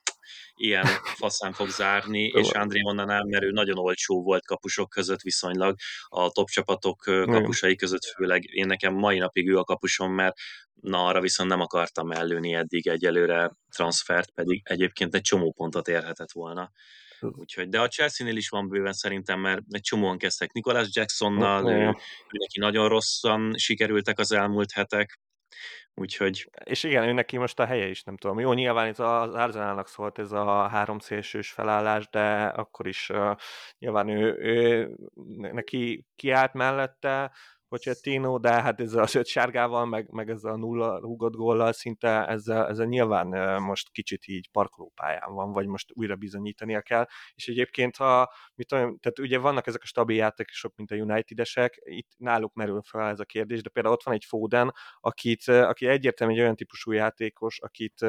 ilyen 0.55 0.85
faszán 1.03 1.53
fog 1.53 1.69
zárni, 1.69 2.23
és 2.41 2.49
André 2.49 2.81
mondanám, 2.81 3.27
mert 3.27 3.43
ő 3.43 3.51
nagyon 3.51 3.77
olcsó 3.77 4.23
volt 4.23 4.45
kapusok 4.45 4.89
között 4.89 5.21
viszonylag, 5.21 5.75
a 6.07 6.29
top 6.29 6.49
csapatok 6.49 6.97
kapusai 7.25 7.75
között 7.75 8.05
főleg. 8.15 8.43
Én 8.43 8.65
nekem 8.65 8.93
mai 8.93 9.17
napig 9.17 9.49
ő 9.49 9.57
a 9.57 9.63
kapusom, 9.63 10.13
mert 10.13 10.35
na 10.73 11.05
arra 11.05 11.21
viszont 11.21 11.49
nem 11.49 11.61
akartam 11.61 12.11
ellőni 12.11 12.53
eddig 12.53 12.87
egyelőre 12.87 13.51
transfert, 13.75 14.31
pedig 14.31 14.61
egyébként 14.63 15.15
egy 15.15 15.21
csomó 15.21 15.51
pontot 15.51 15.87
érhetett 15.87 16.31
volna. 16.31 16.71
Úgyhogy, 17.23 17.69
de 17.69 17.79
a 17.79 17.87
Chelsea-nél 17.87 18.37
is 18.37 18.49
van 18.49 18.67
bőven 18.67 18.93
szerintem, 18.93 19.39
mert 19.39 19.61
egy 19.69 19.81
csomóan 19.81 20.17
kezdtek 20.17 20.51
Nicholas 20.51 20.87
Jacksonnal, 20.91 21.71
ő, 21.71 21.87
ő 21.87 22.37
neki 22.37 22.59
nagyon 22.59 22.89
rosszan 22.89 23.57
sikerültek 23.57 24.19
az 24.19 24.31
elmúlt 24.31 24.71
hetek, 24.71 25.19
úgyhogy... 25.93 26.49
És 26.63 26.83
igen, 26.83 27.07
ő 27.07 27.11
neki 27.11 27.37
most 27.37 27.59
a 27.59 27.65
helye 27.65 27.87
is, 27.87 28.03
nem 28.03 28.17
tudom. 28.17 28.39
Jó, 28.39 28.53
nyilván 28.53 28.87
itt 28.87 28.99
az 28.99 29.33
Arsenalnak 29.33 29.87
szólt 29.87 30.19
ez 30.19 30.31
a 30.31 30.67
három 30.67 30.99
szélsős 30.99 31.51
felállás, 31.51 32.09
de 32.09 32.43
akkor 32.45 32.87
is 32.87 33.09
uh, 33.09 33.35
nyilván 33.77 34.07
ő, 34.09 34.37
ő 34.39 34.95
neki 35.51 36.05
kiállt 36.15 36.53
mellette, 36.53 37.31
Pochettino, 37.73 38.37
de 38.39 38.61
hát 38.61 38.79
ez 38.79 38.93
a 38.93 39.05
öt 39.13 39.25
sárgával, 39.25 39.85
meg, 39.85 40.11
meg 40.11 40.29
ez 40.29 40.43
a 40.43 40.55
nulla 40.55 40.99
rúgott 40.99 41.33
góllal 41.33 41.71
szinte 41.71 42.27
ezzel, 42.27 42.67
ezzel 42.67 42.85
nyilván 42.85 43.61
most 43.61 43.91
kicsit 43.91 44.27
így 44.27 44.49
parkolópályán 44.51 45.33
van, 45.33 45.51
vagy 45.51 45.67
most 45.67 45.91
újra 45.93 46.15
bizonyítania 46.15 46.81
kell, 46.81 47.05
és 47.35 47.47
egyébként 47.47 47.95
ha, 47.95 48.33
mit 48.55 48.67
tudom, 48.67 48.97
tehát 48.99 49.19
ugye 49.19 49.37
vannak 49.37 49.67
ezek 49.67 49.81
a 49.83 49.85
stabil 49.85 50.15
játékosok, 50.15 50.75
mint 50.75 50.91
a 50.91 50.95
United-esek, 50.95 51.79
itt 51.83 52.09
náluk 52.17 52.53
merül 52.53 52.81
fel 52.81 53.09
ez 53.09 53.19
a 53.19 53.25
kérdés, 53.25 53.61
de 53.61 53.69
például 53.69 53.95
ott 53.95 54.03
van 54.03 54.13
egy 54.13 54.25
Foden, 54.25 54.73
akit, 54.99 55.47
aki 55.47 55.87
egyértelműen 55.87 56.37
egy 56.39 56.43
olyan 56.43 56.55
típusú 56.55 56.91
játékos, 56.91 57.59
akit 57.59 58.05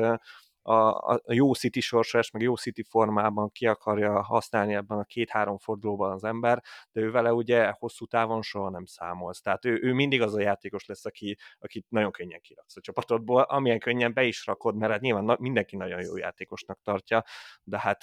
a, 0.66 1.12
a 1.14 1.23
jó 1.26 1.52
City 1.52 1.80
sorsás, 1.80 2.30
meg 2.30 2.42
jó 2.42 2.54
City 2.54 2.83
formában 2.83 3.50
ki 3.50 3.66
akarja 3.66 4.23
használni 4.23 4.75
ebben 4.75 4.99
a 4.99 5.04
két-három 5.04 5.59
fordulóban 5.59 6.12
az 6.12 6.25
ember, 6.25 6.62
de 6.92 7.00
ő 7.00 7.11
vele 7.11 7.33
ugye 7.33 7.75
hosszú 7.78 8.06
távon 8.06 8.42
soha 8.42 8.71
nem 8.71 8.85
számolsz. 8.85 9.40
Tehát 9.40 9.64
ő, 9.64 9.78
ő 9.83 9.92
mindig 9.92 10.23
az 10.23 10.35
a 10.35 10.40
játékos 10.40 10.87
lesz, 10.87 11.04
aki, 11.04 11.38
akit 11.59 11.87
nagyon 11.88 12.11
könnyen 12.11 12.40
kiraksz 12.40 12.76
a 12.76 12.80
csapatodból, 12.80 13.42
amilyen 13.42 13.78
könnyen 13.78 14.12
be 14.12 14.25
is 14.25 14.47
rakod, 14.47 14.76
mert 14.76 14.92
hát 14.92 15.00
nyilván 15.00 15.25
na, 15.25 15.37
mindenki 15.38 15.76
nagyon 15.76 16.00
jó 16.02 16.16
játékosnak 16.16 16.78
tartja, 16.83 17.25
de 17.62 17.78
hát 17.78 18.02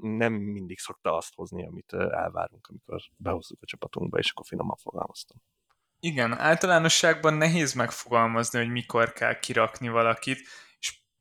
nem 0.00 0.32
mindig 0.32 0.78
szokta 0.78 1.16
azt 1.16 1.34
hozni, 1.34 1.66
amit 1.66 1.92
elvárunk, 1.92 2.66
amikor 2.66 3.00
behozzuk 3.16 3.58
a 3.62 3.66
csapatunkba, 3.66 4.18
és 4.18 4.30
akkor 4.30 4.46
finoman 4.46 4.76
fogalmaztam. 4.76 5.36
Igen, 6.00 6.38
általánosságban 6.38 7.34
nehéz 7.34 7.72
megfogalmazni, 7.72 8.58
hogy 8.58 8.70
mikor 8.70 9.12
kell 9.12 9.38
kirakni 9.38 9.88
valakit, 9.88 10.40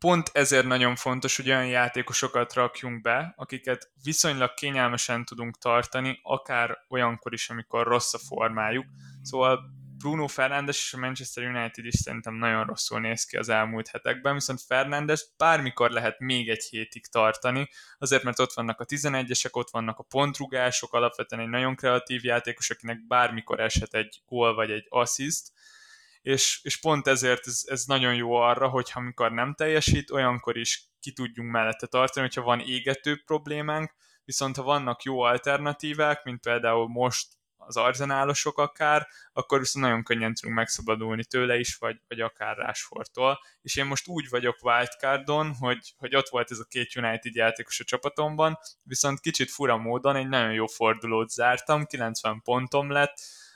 pont 0.02 0.30
ezért 0.34 0.66
nagyon 0.66 0.96
fontos, 0.96 1.36
hogy 1.36 1.50
olyan 1.50 1.68
játékosokat 1.68 2.54
rakjunk 2.54 3.02
be, 3.02 3.34
akiket 3.38 3.92
viszonylag 4.04 4.54
kényelmesen 4.54 5.26
tudunk 5.26 5.58
tartani, 5.58 6.20
akár 6.24 6.78
olyankor 6.90 7.34
is, 7.34 7.50
amikor 7.50 7.88
rossz 7.88 8.14
a 8.14 8.18
formájuk. 8.18 8.86
Szóval 9.22 9.60
Bruno 9.98 10.28
Fernandes 10.28 10.78
és 10.78 10.94
a 10.94 10.98
Manchester 10.98 11.44
United 11.44 11.86
is 11.86 11.96
szerintem 11.96 12.34
nagyon 12.34 12.66
rosszul 12.66 13.00
néz 13.00 13.26
ki 13.26 13.38
az 13.38 13.50
elmúlt 13.50 13.88
hetekben, 13.88 14.34
viszont 14.34 14.62
Fernandes 14.62 15.26
bármikor 15.38 15.92
lehet 15.92 16.20
még 16.20 16.50
egy 16.50 16.64
hétig 16.64 17.06
tartani, 17.08 17.70
azért 17.98 18.24
mert 18.24 18.40
ott 18.40 18.54
vannak 18.54 18.80
a 18.80 18.86
11-esek, 18.86 19.52
ott 19.52 19.70
vannak 19.70 20.00
a 20.00 20.04
pontrugások, 20.04 20.94
alapvetően 20.94 21.42
egy 21.42 21.50
nagyon 21.50 21.76
kreatív 21.76 22.24
játékos, 22.24 22.70
akinek 22.70 23.08
bármikor 23.08 23.60
eshet 23.60 23.94
egy 23.94 24.22
gól 24.26 24.54
vagy 24.54 24.72
egy 24.72 24.86
assist, 24.90 25.52
és, 26.22 26.60
és 26.64 26.80
pont 26.80 27.08
ezért 27.08 27.48
ez, 27.48 27.62
ez 27.66 27.84
nagyon 27.86 28.16
jó 28.16 28.34
arra, 28.34 28.68
hogy 28.68 28.92
amikor 28.94 29.32
nem 29.32 29.54
teljesít, 29.54 30.12
olyankor 30.12 30.58
is 30.58 30.90
ki 31.00 31.12
tudjunk 31.14 31.52
mellette 31.52 31.88
tartani, 31.88 32.26
hogyha 32.26 32.42
van 32.42 32.60
égető 32.60 33.22
problémánk, 33.26 33.94
viszont 34.24 34.56
ha 34.56 34.64
vannak 34.64 35.04
jó 35.04 35.22
alternatívák, 35.22 36.24
mint 36.24 36.42
például 36.42 36.88
most 36.88 37.28
az 37.66 37.78
arzenálosok 37.78 38.58
akár, 38.58 39.08
akkor 39.34 39.60
viszont 39.60 39.86
nagyon 39.86 40.04
könnyen 40.04 40.34
tudunk 40.34 40.56
megszabadulni 40.56 41.26
tőle 41.26 41.60
is, 41.60 41.76
vagy, 41.76 42.02
vagy 42.08 42.22
akár 42.22 42.58
Rásfortól. 42.58 43.40
És 43.62 43.76
én 43.76 43.86
most 43.86 44.08
úgy 44.08 44.30
vagyok 44.30 44.64
wildcardon, 44.64 45.56
hogy, 45.56 45.94
hogy 45.98 46.16
ott 46.16 46.30
volt 46.30 46.52
ez 46.52 46.60
a 46.60 46.66
két 46.70 46.96
United 46.96 47.36
játékos 47.36 47.80
a 47.80 47.84
csapatomban, 47.84 48.58
viszont 48.84 49.20
kicsit 49.20 49.52
fura 49.52 49.78
módon 49.78 50.16
egy 50.16 50.28
nagyon 50.28 50.54
jó 50.54 50.66
fordulót 50.66 51.30
zártam, 51.30 51.86
90 51.86 52.42
pontom 52.42 52.92
lett, 52.92 53.14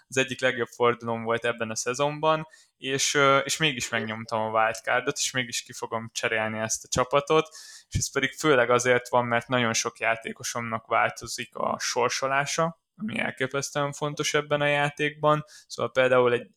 az 0.07 0.17
egyik 0.17 0.41
legjobb 0.41 0.67
fordulóm 0.67 1.23
volt 1.23 1.45
ebben 1.45 1.69
a 1.69 1.75
szezonban, 1.75 2.47
és, 2.77 3.17
és 3.43 3.57
mégis 3.57 3.89
megnyomtam 3.89 4.41
a 4.41 4.59
wildcardot, 4.59 5.17
és 5.17 5.31
mégis 5.31 5.61
ki 5.61 5.73
fogom 5.73 6.09
cserélni 6.13 6.59
ezt 6.59 6.83
a 6.83 6.87
csapatot, 6.87 7.47
és 7.89 7.97
ez 7.97 8.11
pedig 8.11 8.33
főleg 8.33 8.69
azért 8.69 9.09
van, 9.09 9.25
mert 9.25 9.47
nagyon 9.47 9.73
sok 9.73 9.99
játékosomnak 9.99 10.87
változik 10.87 11.55
a 11.55 11.77
sorsolása, 11.79 12.81
ami 12.97 13.19
elképesztően 13.19 13.91
fontos 13.91 14.33
ebben 14.33 14.61
a 14.61 14.67
játékban, 14.67 15.45
szóval 15.67 15.91
például 15.91 16.33
egy 16.33 16.49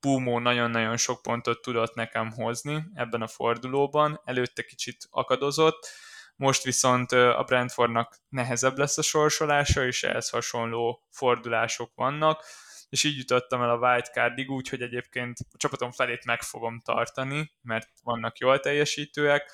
Bumó 0.00 0.38
nagyon-nagyon 0.38 0.96
sok 0.96 1.22
pontot 1.22 1.62
tudott 1.62 1.94
nekem 1.94 2.30
hozni 2.30 2.84
ebben 2.94 3.22
a 3.22 3.26
fordulóban, 3.26 4.20
előtte 4.24 4.62
kicsit 4.62 5.06
akadozott, 5.10 5.88
most 6.36 6.62
viszont 6.62 7.12
a 7.12 7.44
Brentfordnak 7.46 8.16
nehezebb 8.28 8.78
lesz 8.78 8.98
a 8.98 9.02
sorsolása, 9.02 9.86
és 9.86 10.02
ehhez 10.02 10.28
hasonló 10.28 11.06
fordulások 11.10 11.92
vannak, 11.94 12.44
és 12.90 13.04
így 13.04 13.16
jutottam 13.16 13.62
el 13.62 13.70
a 13.70 13.78
wildcardig 13.78 14.50
úgy, 14.50 14.68
hogy 14.68 14.82
egyébként 14.82 15.38
a 15.52 15.56
csapatom 15.56 15.92
felét 15.92 16.24
meg 16.24 16.42
fogom 16.42 16.80
tartani, 16.80 17.52
mert 17.62 17.88
vannak 18.02 18.38
jól 18.38 18.60
teljesítőek, 18.60 19.52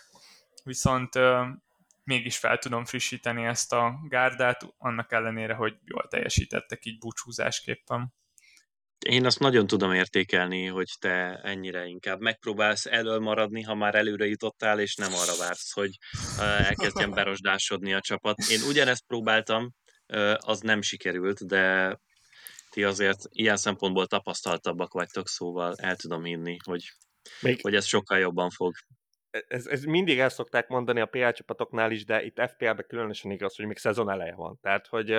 viszont 0.64 1.14
mégis 2.04 2.38
fel 2.38 2.58
tudom 2.58 2.84
frissíteni 2.84 3.44
ezt 3.44 3.72
a 3.72 3.98
gárdát, 4.08 4.74
annak 4.78 5.12
ellenére, 5.12 5.54
hogy 5.54 5.74
jól 5.84 6.06
teljesítettek 6.08 6.84
így 6.84 6.98
búcsúzásképpen. 6.98 8.14
Én 9.06 9.26
azt 9.26 9.38
nagyon 9.38 9.66
tudom 9.66 9.92
értékelni, 9.92 10.66
hogy 10.66 10.88
te 10.98 11.40
ennyire 11.42 11.84
inkább 11.86 12.20
megpróbálsz 12.20 12.86
elől 12.86 13.18
maradni, 13.18 13.62
ha 13.62 13.74
már 13.74 13.94
előre 13.94 14.26
jutottál, 14.26 14.80
és 14.80 14.94
nem 14.94 15.12
arra 15.12 15.36
vársz, 15.38 15.72
hogy 15.72 15.98
elkezdjen 16.38 17.10
berosdásodni 17.10 17.94
a 17.94 18.00
csapat. 18.00 18.38
Én 18.38 18.60
ugyanezt 18.68 19.06
próbáltam, 19.06 19.74
az 20.36 20.60
nem 20.60 20.82
sikerült, 20.82 21.46
de 21.46 21.98
ti 22.76 22.84
azért 22.84 23.24
ilyen 23.30 23.56
szempontból 23.56 24.06
tapasztaltabbak 24.06 24.92
vagytok, 24.92 25.28
szóval 25.28 25.74
el 25.76 25.96
tudom 25.96 26.24
hinni, 26.24 26.56
hogy, 26.64 26.92
Még... 27.40 27.60
hogy 27.62 27.74
ez 27.74 27.84
sokkal 27.84 28.18
jobban 28.18 28.50
fog 28.50 28.74
ez, 29.48 29.66
ez 29.66 29.84
mindig 29.84 30.18
el 30.18 30.28
szokták 30.28 30.68
mondani 30.68 31.00
a 31.00 31.06
PL 31.06 31.28
csapatoknál 31.30 31.90
is, 31.90 32.04
de 32.04 32.24
itt 32.24 32.40
FPL-ben 32.40 32.84
különösen 32.88 33.30
igaz, 33.30 33.56
hogy 33.56 33.66
még 33.66 33.76
szezon 33.76 34.10
eleje 34.10 34.34
van. 34.34 34.58
Tehát, 34.62 34.86
hogy, 34.86 35.16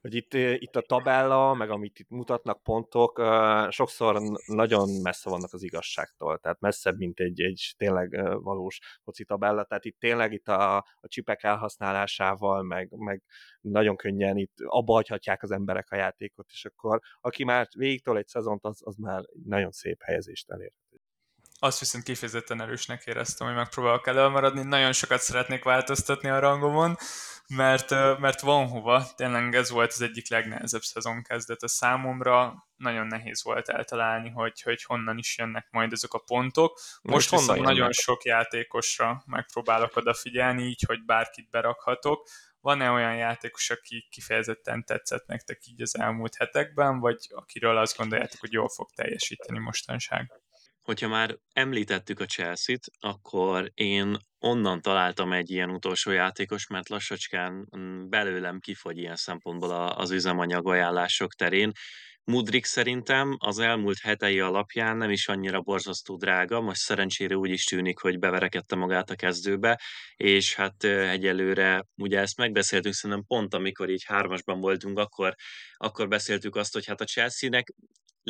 hogy 0.00 0.14
itt, 0.14 0.34
itt 0.34 0.76
a 0.76 0.80
tabella, 0.80 1.54
meg 1.54 1.70
amit 1.70 1.98
itt 1.98 2.08
mutatnak 2.08 2.62
pontok, 2.62 3.22
sokszor 3.68 4.20
nagyon 4.46 4.88
messze 5.02 5.30
vannak 5.30 5.52
az 5.52 5.62
igazságtól. 5.62 6.38
Tehát 6.38 6.60
messzebb, 6.60 6.96
mint 6.96 7.20
egy, 7.20 7.40
egy 7.40 7.74
tényleg 7.76 8.40
valós 8.42 8.78
foci 9.02 9.24
tabella. 9.24 9.64
Tehát 9.64 9.84
itt 9.84 9.98
tényleg 9.98 10.32
itt 10.32 10.48
a, 10.48 10.76
a 10.76 11.08
csipek 11.08 11.42
elhasználásával, 11.42 12.62
meg, 12.62 12.88
meg 12.96 13.22
nagyon 13.60 13.96
könnyen 13.96 14.36
itt 14.36 14.54
abba 14.64 14.92
hagyhatják 14.92 15.42
az 15.42 15.50
emberek 15.50 15.90
a 15.90 15.96
játékot, 15.96 16.46
és 16.50 16.64
akkor 16.64 17.00
aki 17.20 17.44
már 17.44 17.68
végigtől 17.76 18.16
egy 18.16 18.28
szezont, 18.28 18.64
az, 18.64 18.80
az 18.84 18.96
már 18.96 19.24
nagyon 19.44 19.70
szép 19.70 20.02
helyezést 20.02 20.50
elér 20.50 20.72
azt 21.60 21.78
viszont 21.78 22.04
kifejezetten 22.04 22.62
erősnek 22.62 23.02
éreztem, 23.04 23.46
hogy 23.46 23.56
megpróbálok 23.56 24.06
előmaradni. 24.06 24.62
Nagyon 24.62 24.92
sokat 24.92 25.20
szeretnék 25.20 25.64
változtatni 25.64 26.28
a 26.28 26.38
rangomon, 26.38 26.96
mert, 27.48 27.90
mert 28.18 28.40
van 28.40 28.68
hova. 28.68 29.06
Tényleg 29.16 29.54
ez 29.54 29.70
volt 29.70 29.92
az 29.92 30.00
egyik 30.00 30.30
legnehezebb 30.30 30.82
szezon 30.82 31.22
kezdete 31.22 31.66
számomra. 31.66 32.66
Nagyon 32.76 33.06
nehéz 33.06 33.42
volt 33.42 33.68
eltalálni, 33.68 34.30
hogy, 34.30 34.62
hogy 34.62 34.82
honnan 34.82 35.18
is 35.18 35.38
jönnek 35.38 35.66
majd 35.70 35.92
ezek 35.92 36.12
a 36.12 36.18
pontok. 36.18 36.80
Most 37.02 37.02
Most 37.02 37.30
viszont 37.30 37.60
nagyon 37.60 37.92
sok 37.92 38.24
játékosra 38.24 39.22
megpróbálok 39.26 39.96
odafigyelni, 39.96 40.62
így, 40.62 40.82
hogy 40.86 41.04
bárkit 41.04 41.50
berakhatok. 41.50 42.28
Van-e 42.60 42.90
olyan 42.90 43.16
játékos, 43.16 43.70
aki 43.70 44.06
kifejezetten 44.10 44.84
tetszett 44.84 45.26
nektek 45.26 45.66
így 45.66 45.82
az 45.82 45.98
elmúlt 45.98 46.34
hetekben, 46.34 46.98
vagy 46.98 47.26
akiről 47.28 47.76
azt 47.76 47.96
gondoljátok, 47.96 48.40
hogy 48.40 48.52
jól 48.52 48.68
fog 48.68 48.90
teljesíteni 48.94 49.58
mostanság? 49.58 50.39
Hogyha 50.90 51.08
már 51.08 51.36
említettük 51.52 52.20
a 52.20 52.24
Chelsea-t, 52.24 52.80
akkor 53.00 53.70
én 53.74 54.16
onnan 54.38 54.80
találtam 54.80 55.32
egy 55.32 55.50
ilyen 55.50 55.70
utolsó 55.70 56.10
játékos, 56.10 56.66
mert 56.66 56.88
lassacskán 56.88 57.68
mm, 57.76 58.08
belőlem 58.08 58.58
kifogy 58.58 58.98
ilyen 58.98 59.16
szempontból 59.16 59.70
az 59.70 60.10
üzemanyag 60.10 60.68
ajánlások 60.68 61.34
terén. 61.34 61.72
Mudrik 62.24 62.64
szerintem 62.64 63.36
az 63.38 63.58
elmúlt 63.58 63.98
hetei 63.98 64.40
alapján 64.40 64.96
nem 64.96 65.10
is 65.10 65.28
annyira 65.28 65.60
borzasztó 65.60 66.16
drága, 66.16 66.60
most 66.60 66.80
szerencsére 66.80 67.36
úgy 67.36 67.50
is 67.50 67.64
tűnik, 67.64 67.98
hogy 67.98 68.18
beverekedte 68.18 68.76
magát 68.76 69.10
a 69.10 69.14
kezdőbe, 69.14 69.80
és 70.16 70.54
hát 70.54 70.84
egyelőre, 70.84 71.84
ugye 71.96 72.18
ezt 72.18 72.36
megbeszéltük 72.36 72.92
szerintem 72.92 73.26
pont, 73.26 73.54
amikor 73.54 73.90
így 73.90 74.04
hármasban 74.04 74.60
voltunk, 74.60 74.98
akkor, 74.98 75.34
akkor 75.76 76.08
beszéltük 76.08 76.56
azt, 76.56 76.72
hogy 76.72 76.86
hát 76.86 77.00
a 77.00 77.04
Chelsea-nek 77.04 77.72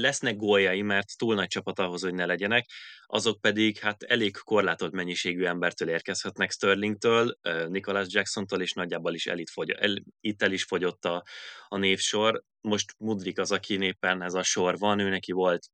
lesznek 0.01 0.37
góljai, 0.37 0.83
mert 0.83 1.19
túl 1.19 1.35
nagy 1.35 1.47
csapat 1.47 1.79
ahhoz, 1.79 2.03
hogy 2.03 2.15
ne 2.15 2.27
legyenek, 2.27 2.67
azok 3.07 3.41
pedig 3.41 3.79
hát 3.79 4.03
elég 4.03 4.37
korlátott 4.37 4.93
mennyiségű 4.93 5.45
embertől 5.45 5.89
érkezhetnek 5.89 6.51
Sterlingtől, 6.51 7.39
Nicholas 7.69 8.07
Jacksontól, 8.11 8.61
és 8.61 8.73
nagyjából 8.73 9.15
is 9.15 9.27
el 9.27 9.39
itt, 9.39 9.51
fogy, 9.51 9.71
el, 9.71 10.03
itt 10.21 10.43
el 10.43 10.53
is 10.53 10.65
fogyott 10.65 11.05
a, 11.05 11.25
a 11.69 11.77
névsor. 11.77 12.43
Most 12.61 12.95
Mudrik 12.99 13.39
az, 13.39 13.53
aki 13.53 13.83
éppen 13.83 14.23
ez 14.23 14.35
a 14.35 14.43
sor 14.43 14.79
van, 14.79 14.99
ő 14.99 15.09
neki 15.09 15.33
volt 15.33 15.67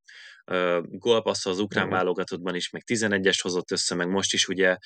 uh, 0.50 0.78
gólpassza 0.83 1.50
az 1.50 1.59
ukrán 1.59 1.88
válogatottban 1.88 2.54
is, 2.54 2.71
meg 2.71 2.83
11-es 2.87 3.38
hozott 3.42 3.71
össze, 3.71 3.95
meg 3.95 4.09
most 4.09 4.33
is 4.33 4.49
ugye 4.49 4.76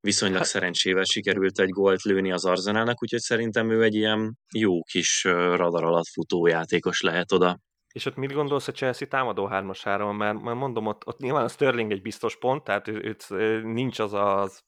viszonylag 0.00 0.44
szerencsével 0.44 1.04
sikerült 1.04 1.58
egy 1.58 1.68
gólt 1.68 2.02
lőni 2.02 2.32
az 2.32 2.44
Arzenálnak, 2.44 3.02
úgyhogy 3.02 3.20
szerintem 3.20 3.70
ő 3.70 3.82
egy 3.82 3.94
ilyen 3.94 4.38
jó 4.54 4.82
kis 4.82 5.24
radar 5.24 5.84
alatt 5.84 6.08
futó 6.12 6.46
játékos 6.46 7.00
lehet 7.00 7.32
oda. 7.32 7.58
És 7.96 8.06
ott 8.06 8.16
mit 8.16 8.32
gondolsz 8.32 8.68
a 8.68 8.72
Chelsea 8.72 9.08
támadó 9.08 9.46
hármasáról? 9.46 10.12
Mert, 10.12 10.42
mert 10.42 10.56
mondom, 10.56 10.86
ott, 10.86 11.06
ott 11.06 11.18
nyilván 11.18 11.44
a 11.44 11.48
Sterling 11.48 11.92
egy 11.92 12.02
biztos 12.02 12.36
pont, 12.36 12.64
tehát 12.64 12.88
ő, 12.88 13.16
ő, 13.30 13.62
nincs 13.62 13.98
az 13.98 14.12
az 14.12 14.64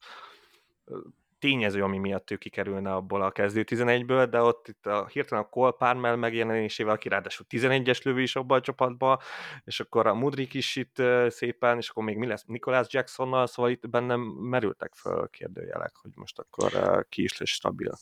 tényező, 1.39 1.83
ami 1.83 1.99
miatt 1.99 2.31
ő 2.31 2.37
kikerülne 2.37 2.95
abból 2.95 3.23
a 3.23 3.31
kezdő 3.31 3.65
11-ből, 3.67 4.27
de 4.31 4.41
ott 4.41 4.69
itt 4.69 4.87
a, 4.87 5.07
hirtelen 5.07 5.45
a 5.45 5.49
Cole 5.49 5.71
Palmer 5.71 6.17
megjelenésével, 6.17 6.95
aki 6.95 7.09
ráadásul 7.09 7.47
11-es 7.51 8.03
lövő 8.03 8.21
is 8.21 8.37
abban 8.37 8.59
a 8.59 8.61
csapatban, 8.61 9.19
és 9.65 9.81
akkor 9.81 10.07
a 10.07 10.15
Mudrik 10.15 10.55
is 10.55 10.77
itt 10.77 11.03
szépen, 11.29 11.77
és 11.77 11.89
akkor 11.89 12.05
még 12.05 12.17
mi 12.17 12.27
lesz 12.27 12.45
Nicholas 12.45 12.87
Jacksonnal, 12.91 13.47
szóval 13.47 13.71
itt 13.71 13.89
bennem 13.89 14.21
merültek 14.21 14.95
föl 14.95 15.29
kérdőjelek, 15.29 15.97
hogy 15.97 16.11
most 16.15 16.39
akkor 16.39 17.07
ki 17.09 17.23
is 17.23 17.39
lesz 17.39 17.49
stabil. 17.49 17.93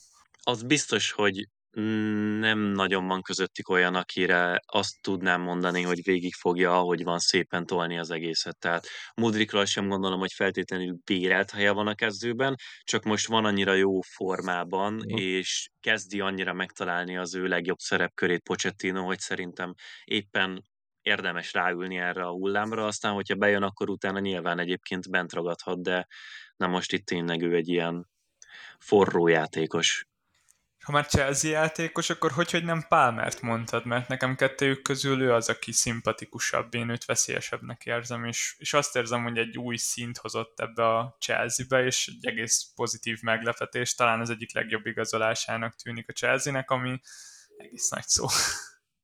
Az 0.42 0.62
biztos, 0.62 1.12
hogy 1.12 1.48
nem 2.38 2.58
nagyon 2.58 3.06
van 3.06 3.22
közöttük 3.22 3.68
olyan, 3.68 3.94
akire 3.94 4.60
azt 4.66 5.00
tudnám 5.00 5.40
mondani, 5.40 5.82
hogy 5.82 6.04
végig 6.04 6.34
fogja, 6.34 6.78
ahogy 6.78 7.02
van 7.02 7.18
szépen 7.18 7.66
tolni 7.66 7.98
az 7.98 8.10
egészet. 8.10 8.58
Tehát 8.58 8.86
Mudrikról 9.14 9.64
sem 9.64 9.88
gondolom, 9.88 10.18
hogy 10.18 10.32
feltétlenül 10.32 10.96
bérelt 11.04 11.50
helye 11.50 11.70
van 11.70 11.86
a 11.86 11.94
kezdőben, 11.94 12.54
csak 12.82 13.02
most 13.02 13.26
van 13.26 13.44
annyira 13.44 13.74
jó 13.74 14.00
formában, 14.00 14.92
mm. 14.92 15.16
és 15.16 15.68
kezdi 15.80 16.20
annyira 16.20 16.52
megtalálni 16.52 17.16
az 17.16 17.34
ő 17.34 17.46
legjobb 17.46 17.78
szerepkörét 17.78 18.42
Pochettino, 18.42 19.04
hogy 19.04 19.18
szerintem 19.18 19.74
éppen 20.04 20.62
érdemes 21.00 21.52
ráülni 21.52 21.96
erre 21.96 22.22
a 22.22 22.30
hullámra, 22.30 22.86
aztán 22.86 23.12
hogyha 23.12 23.34
bejön, 23.34 23.62
akkor 23.62 23.90
utána 23.90 24.18
nyilván 24.18 24.58
egyébként 24.58 25.10
bent 25.10 25.32
ragadhat, 25.32 25.82
de 25.82 26.06
na 26.56 26.66
most 26.66 26.92
itt 26.92 27.06
tényleg 27.06 27.42
ő 27.42 27.54
egy 27.54 27.68
ilyen 27.68 28.08
forró 28.78 29.26
játékos 29.28 30.06
ha 30.86 30.92
már 30.92 31.06
Chelsea 31.06 31.50
játékos, 31.50 32.10
akkor 32.10 32.30
hogy, 32.30 32.50
hogy 32.50 32.64
nem 32.64 32.84
Palmert 32.88 33.40
mondtad, 33.40 33.86
mert 33.86 34.08
nekem 34.08 34.36
kettőjük 34.36 34.82
közül 34.82 35.22
ő 35.22 35.32
az, 35.32 35.48
aki 35.48 35.72
szimpatikusabb, 35.72 36.74
én 36.74 36.88
őt 36.88 37.04
veszélyesebbnek 37.04 37.84
érzem, 37.84 38.24
és, 38.24 38.54
és 38.58 38.72
azt 38.72 38.96
érzem, 38.96 39.22
hogy 39.22 39.38
egy 39.38 39.58
új 39.58 39.76
szint 39.76 40.18
hozott 40.18 40.60
ebbe 40.60 40.96
a 40.96 41.16
Chelsea-be, 41.20 41.84
és 41.84 42.06
egy 42.06 42.26
egész 42.26 42.70
pozitív 42.74 43.18
meglepetés, 43.22 43.94
talán 43.94 44.20
az 44.20 44.30
egyik 44.30 44.54
legjobb 44.54 44.86
igazolásának 44.86 45.74
tűnik 45.74 46.08
a 46.08 46.12
Chelsea-nek, 46.12 46.70
ami 46.70 47.00
egész 47.56 47.88
nagy 47.88 48.06
szó. 48.06 48.26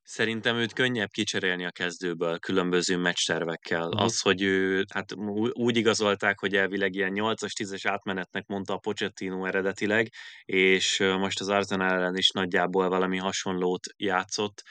Szerintem 0.05 0.57
őt 0.57 0.73
könnyebb 0.73 1.11
kicserélni 1.11 1.65
a 1.65 1.71
kezdőből 1.71 2.39
különböző 2.39 2.97
meccstervekkel. 2.97 3.87
Uh-huh. 3.87 4.03
Az, 4.03 4.21
hogy 4.21 4.43
ő, 4.43 4.85
hát 4.95 5.15
úgy 5.53 5.77
igazolták, 5.77 6.39
hogy 6.39 6.57
elvileg 6.57 6.95
ilyen 6.95 7.13
8-as, 7.15 7.53
10-es 7.59 7.83
átmenetnek 7.85 8.47
mondta 8.47 8.75
a 8.75 8.79
Pochettino 8.79 9.45
eredetileg, 9.45 10.13
és 10.45 10.99
most 10.99 11.41
az 11.41 11.49
Arsenal 11.49 11.91
ellen 11.91 12.17
is 12.17 12.31
nagyjából 12.31 12.89
valami 12.89 13.19
hasonlót 13.19 13.87
játszott, 13.97 14.63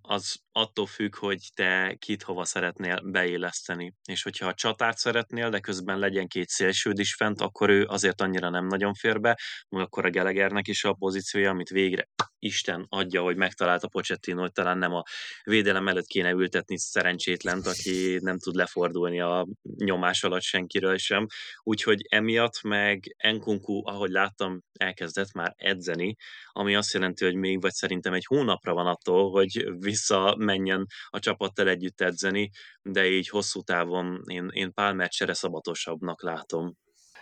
az 0.00 0.36
attól 0.52 0.86
függ, 0.86 1.16
hogy 1.16 1.38
te 1.54 1.96
kit 1.98 2.22
hova 2.22 2.44
szeretnél 2.44 3.00
beéleszteni. 3.04 3.94
És 4.04 4.22
hogyha 4.22 4.46
a 4.46 4.54
csatárt 4.54 4.98
szeretnél, 4.98 5.50
de 5.50 5.60
közben 5.60 5.98
legyen 5.98 6.28
két 6.28 6.48
szélsőd 6.48 6.98
is 6.98 7.14
fent, 7.14 7.40
akkor 7.40 7.70
ő 7.70 7.84
azért 7.84 8.20
annyira 8.20 8.50
nem 8.50 8.66
nagyon 8.66 8.94
fér 8.94 9.20
be, 9.20 9.38
akkor 9.68 10.04
a 10.04 10.10
Gelegernek 10.10 10.68
is 10.68 10.84
a 10.84 10.92
pozíciója, 10.92 11.50
amit 11.50 11.68
végre 11.68 12.08
Isten 12.38 12.86
adja, 12.88 13.22
hogy 13.22 13.36
megtalálta 13.36 13.88
Pochettino, 13.88 14.40
hogy 14.40 14.52
talán 14.52 14.78
nem 14.78 14.94
a 14.94 15.02
védelem 15.42 15.88
előtt 15.88 16.06
kéne 16.06 16.30
ültetni 16.30 16.78
szerencsétlent, 16.78 17.66
aki 17.66 18.18
nem 18.20 18.38
tud 18.38 18.54
lefordulni 18.54 19.20
a 19.20 19.46
nyomás 19.62 20.24
alatt 20.24 20.42
senkiről 20.42 20.96
sem. 20.96 21.26
Úgyhogy 21.62 22.06
emiatt 22.08 22.62
meg 22.62 23.14
Enkunku, 23.16 23.88
ahogy 23.88 24.10
láttam, 24.10 24.60
elkezdett 24.72 25.32
már 25.32 25.54
edzeni, 25.56 26.16
ami 26.58 26.74
azt 26.74 26.92
jelenti, 26.92 27.24
hogy 27.24 27.34
még 27.34 27.60
vagy 27.60 27.72
szerintem 27.72 28.12
egy 28.12 28.24
hónapra 28.24 28.74
van 28.74 28.86
attól, 28.86 29.30
hogy 29.30 29.64
visszamenjen 29.78 30.86
a 31.08 31.18
csapattal 31.18 31.68
együtt 31.68 32.00
edzeni, 32.00 32.50
de 32.82 33.10
így 33.10 33.28
hosszú 33.28 33.60
távon 33.60 34.22
én, 34.26 34.48
én 34.52 34.72
Palmer 34.72 35.08
csere 35.08 35.34
szabatosabbnak 35.34 36.22
látom. 36.22 36.76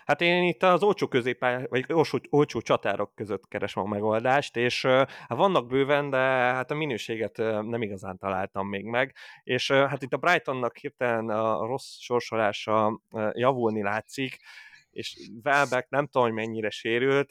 Hát 0.04 0.20
én 0.20 0.42
itt 0.42 0.62
az 0.62 0.82
olcsó 0.82 1.08
középpály, 1.08 1.66
vagy 1.68 1.92
olcsó, 1.92 2.18
olcsó 2.30 2.60
csatárok 2.60 3.14
között 3.14 3.48
keresem 3.48 3.82
a 3.82 3.86
megoldást, 3.86 4.56
és 4.56 4.82
hát 4.84 5.28
vannak 5.28 5.66
bőven, 5.66 6.10
de 6.10 6.18
hát 6.18 6.70
a 6.70 6.74
minőséget 6.74 7.36
nem 7.36 7.82
igazán 7.82 8.18
találtam 8.18 8.68
még 8.68 8.84
meg, 8.84 9.14
és 9.42 9.70
hát 9.70 10.02
itt 10.02 10.12
a 10.12 10.16
Brightonnak 10.16 10.76
hirtelen 10.76 11.28
a 11.28 11.66
rossz 11.66 11.98
sorsolása 11.98 13.00
javulni 13.32 13.82
látszik, 13.82 14.38
és 14.96 15.30
Welbeck 15.44 15.88
nem 15.88 16.06
tudom, 16.06 16.26
hogy 16.26 16.36
mennyire 16.36 16.70
sérült, 16.70 17.30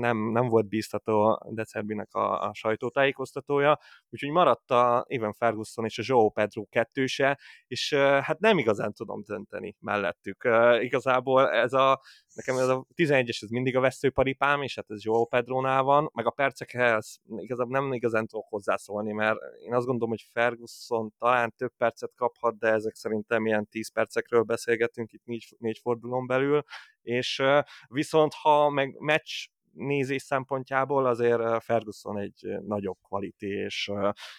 nem, 0.00 0.30
nem 0.30 0.48
volt 0.48 0.68
bíztató 0.68 1.40
Decerbinek 1.50 2.14
a, 2.14 2.48
a 2.48 2.54
sajtótájékoztatója, 2.54 3.78
úgyhogy 4.10 4.30
maradt 4.30 4.70
a 4.70 5.04
Evan 5.08 5.32
Ferguson 5.32 5.84
és 5.84 5.98
a 5.98 6.02
Joe 6.06 6.30
Pedro 6.34 6.64
kettőse, 6.64 7.38
és 7.66 7.94
hát 7.94 8.38
nem 8.38 8.58
igazán 8.58 8.92
tudom 8.92 9.22
dönteni 9.26 9.76
mellettük. 9.80 10.48
Igazából 10.80 11.50
ez 11.50 11.72
a 11.72 12.00
nekem 12.38 12.56
ez 12.56 12.68
a 12.68 12.86
11-es 12.96 13.42
ez 13.42 13.48
mindig 13.48 13.76
a 13.76 13.80
veszőparipám, 13.80 14.62
és 14.62 14.74
hát 14.74 14.90
ez 14.90 15.04
Joao 15.04 15.24
Pedrónál 15.24 15.82
van, 15.82 16.10
meg 16.14 16.26
a 16.26 16.30
percekhez 16.30 17.20
igazából 17.36 17.80
nem 17.80 17.92
igazán 17.92 18.26
tudok 18.26 18.46
hozzászólni, 18.48 19.12
mert 19.12 19.38
én 19.64 19.74
azt 19.74 19.86
gondolom, 19.86 20.08
hogy 20.08 20.28
Ferguson 20.32 21.14
talán 21.18 21.54
több 21.56 21.72
percet 21.76 22.12
kaphat, 22.16 22.58
de 22.58 22.68
ezek 22.68 22.94
szerintem 22.94 23.46
ilyen 23.46 23.68
10 23.68 23.92
percekről 23.92 24.42
beszélgetünk 24.42 25.12
itt 25.12 25.24
négy, 25.24 25.56
négy 25.58 25.78
fordulón 25.78 26.26
belül, 26.26 26.62
és 27.02 27.42
viszont 27.88 28.32
ha 28.34 28.68
meg 28.70 28.94
meccs 28.98 29.46
nézés 29.78 30.22
szempontjából 30.22 31.06
azért 31.06 31.62
Ferguson 31.62 32.18
egy 32.18 32.58
nagyobb 32.66 32.98
kvalité, 33.02 33.46
és, 33.46 33.90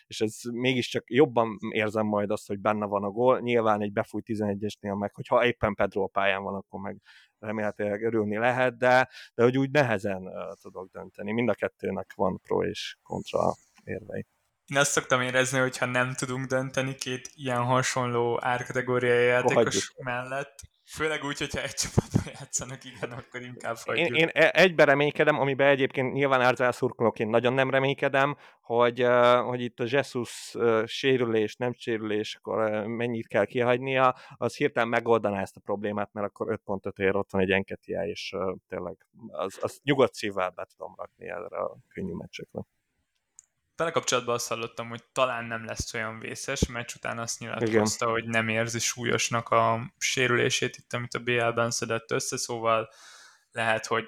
és 0.08 0.22
ez 0.22 0.40
mégiscsak 0.52 1.04
jobban 1.08 1.58
érzem 1.70 2.06
majd 2.06 2.32
azt, 2.32 2.48
hogy 2.48 2.60
benne 2.60 2.86
van 2.86 3.04
a 3.04 3.10
gól. 3.10 3.40
Nyilván 3.40 3.82
egy 3.82 3.94
befújt 3.94 4.26
11-esnél 4.28 4.98
meg, 5.00 5.14
hogyha 5.14 5.46
éppen 5.46 5.74
Pedro 5.74 6.08
pályán 6.08 6.44
van, 6.44 6.56
akkor 6.56 6.80
meg 6.80 7.02
remélhetőleg 7.40 8.04
örülni 8.04 8.38
lehet, 8.38 8.78
de, 8.78 9.10
de 9.34 9.44
hogy 9.44 9.58
úgy 9.58 9.72
nehezen 9.72 10.30
tudok 10.62 10.90
dönteni. 10.92 11.32
Mind 11.32 11.50
a 11.50 11.54
kettőnek 11.54 12.14
van 12.16 12.40
pro 12.42 12.64
és 12.64 12.98
kontra 13.04 13.54
érvei. 13.84 14.26
Én 14.66 14.78
azt 14.78 14.92
szoktam 14.92 15.22
érezni, 15.22 15.60
hogy 15.60 15.78
ha 15.78 15.86
nem 15.86 16.14
tudunk 16.14 16.46
dönteni 16.46 16.96
két 16.96 17.30
ilyen 17.36 17.64
hasonló 17.64 18.40
árkategóriai 18.42 19.26
játékos 19.26 19.94
mellett, 19.98 20.60
Főleg 20.96 21.24
úgy, 21.24 21.38
hogyha 21.38 21.62
egy 21.62 21.74
csapatban 21.82 22.34
játszanak, 22.40 22.84
igen, 22.84 23.12
akkor 23.12 23.42
inkább 23.42 23.76
hagyjuk. 23.86 24.08
Én, 24.08 24.14
én 24.14 24.30
e- 24.34 24.52
egybe 24.54 24.84
reménykedem, 24.84 25.40
amiben 25.40 25.68
egyébként 25.68 26.14
nyilván 26.14 26.42
Árzál 26.42 26.72
szurkolóként 26.72 27.30
nagyon 27.30 27.54
nem 27.54 27.70
reménykedem, 27.70 28.38
hogy, 28.62 29.06
hogy 29.44 29.62
itt 29.62 29.80
a 29.80 29.86
Jesus 29.88 30.56
sérülés, 30.86 31.56
nem 31.56 31.74
sérülés, 31.74 32.36
akkor 32.36 32.86
mennyit 32.88 33.28
kell 33.28 33.46
kihagynia, 33.46 34.16
az 34.38 34.56
hirtelen 34.56 34.90
megoldaná 34.90 35.42
ezt 35.42 35.56
a 35.56 35.62
problémát, 35.64 36.14
mert 36.14 36.28
akkor 36.28 36.52
5 36.52 36.62
pontot 36.66 36.98
ér, 36.98 37.16
ott 37.16 37.32
van 37.32 37.42
egy 37.42 37.52
Enketia, 37.52 38.04
és 38.04 38.36
tényleg 38.68 39.06
az, 39.28 39.58
az 39.62 39.80
nyugodt 39.84 40.14
szívvel 40.14 40.50
be 40.50 40.68
tudom 40.76 40.94
rakni 40.98 41.30
erre 41.30 41.58
a 41.58 41.78
könnyű 41.88 42.14
meccsekre. 42.14 42.66
Vele 43.80 43.92
kapcsolatban 43.92 44.36
azt 44.36 44.48
hallottam, 44.48 44.90
hogy 44.90 45.04
talán 45.12 45.46
nem 45.46 45.66
lesz 45.66 45.94
olyan 45.94 46.20
vészes, 46.20 46.68
meccs 46.68 46.94
után 46.96 47.20
azt 47.20 47.40
nyilatkozta, 47.40 48.06
Igen. 48.06 48.20
hogy 48.20 48.28
nem 48.28 48.48
érzi 48.48 48.80
súlyosnak 48.80 49.50
a 49.50 49.94
sérülését 49.98 50.78
itt, 50.78 50.94
amit 50.94 51.14
a 51.14 51.20
BL-ben 51.20 51.72
szedett 51.72 52.12
össze, 52.12 52.38
szóval 52.38 52.90
lehet, 53.52 53.86
hogy 53.86 54.08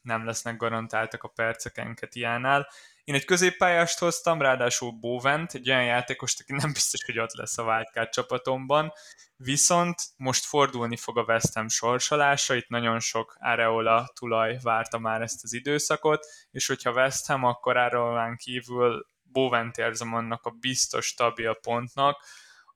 nem 0.00 0.24
lesznek 0.24 0.56
garantáltak 0.56 1.22
a 1.22 1.28
percek 1.28 1.78
Enketiánál. 1.78 2.68
Én 3.08 3.14
egy 3.14 3.24
középpályást 3.24 3.98
hoztam, 3.98 4.40
ráadásul 4.40 4.90
Bovent, 4.90 5.54
egy 5.54 5.70
olyan 5.70 5.84
játékost, 5.84 6.40
aki 6.40 6.52
nem 6.52 6.72
biztos, 6.72 7.04
hogy 7.04 7.18
ott 7.18 7.32
lesz 7.32 7.58
a 7.58 7.62
Wildcard 7.62 8.08
csapatomban, 8.08 8.92
viszont 9.36 9.96
most 10.16 10.44
fordulni 10.44 10.96
fog 10.96 11.18
a 11.18 11.22
West 11.22 11.54
Ham 11.54 11.68
sorsolása, 11.68 12.54
itt 12.54 12.68
nagyon 12.68 13.00
sok 13.00 13.36
Areola 13.40 14.10
tulaj 14.14 14.58
várta 14.62 14.98
már 14.98 15.22
ezt 15.22 15.42
az 15.42 15.52
időszakot, 15.52 16.26
és 16.50 16.66
hogyha 16.66 16.92
West 16.92 17.26
Ham, 17.26 17.44
akkor 17.44 17.76
Areolán 17.76 18.36
kívül 18.36 19.06
Bovent 19.22 19.76
érzem 19.76 20.14
annak 20.14 20.44
a 20.44 20.50
biztos 20.50 21.06
stabil 21.06 21.54
pontnak, 21.54 22.24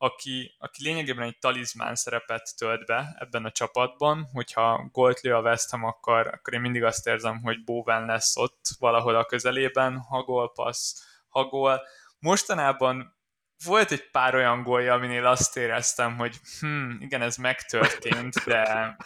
aki, 0.02 0.54
aki 0.58 0.82
lényegében 0.82 1.26
egy 1.26 1.38
talizmán 1.38 1.94
szerepet 1.94 2.56
tölt 2.56 2.86
be 2.86 3.16
ebben 3.18 3.44
a 3.44 3.50
csapatban, 3.50 4.28
hogyha 4.32 4.88
gólt 4.92 5.20
lő 5.20 5.34
a 5.34 5.40
West 5.40 5.70
Ham, 5.70 5.84
akkor, 5.84 6.26
akkor 6.26 6.54
én 6.54 6.60
mindig 6.60 6.84
azt 6.84 7.06
érzem, 7.06 7.40
hogy 7.42 7.64
Bowen 7.64 8.06
lesz 8.06 8.36
ott 8.36 8.68
valahol 8.78 9.14
a 9.14 9.24
közelében, 9.24 9.98
ha 9.98 10.22
gól, 10.22 10.52
passz, 10.52 11.02
ha 11.28 11.44
gól. 11.44 11.82
Mostanában 12.18 13.16
volt 13.64 13.90
egy 13.90 14.10
pár 14.10 14.34
olyan 14.34 14.62
gólja, 14.62 14.94
aminél 14.94 15.26
azt 15.26 15.56
éreztem, 15.56 16.16
hogy 16.16 16.36
hm, 16.60 16.90
igen, 16.98 17.22
ez 17.22 17.36
megtörtént, 17.36 18.44
de 18.44 18.96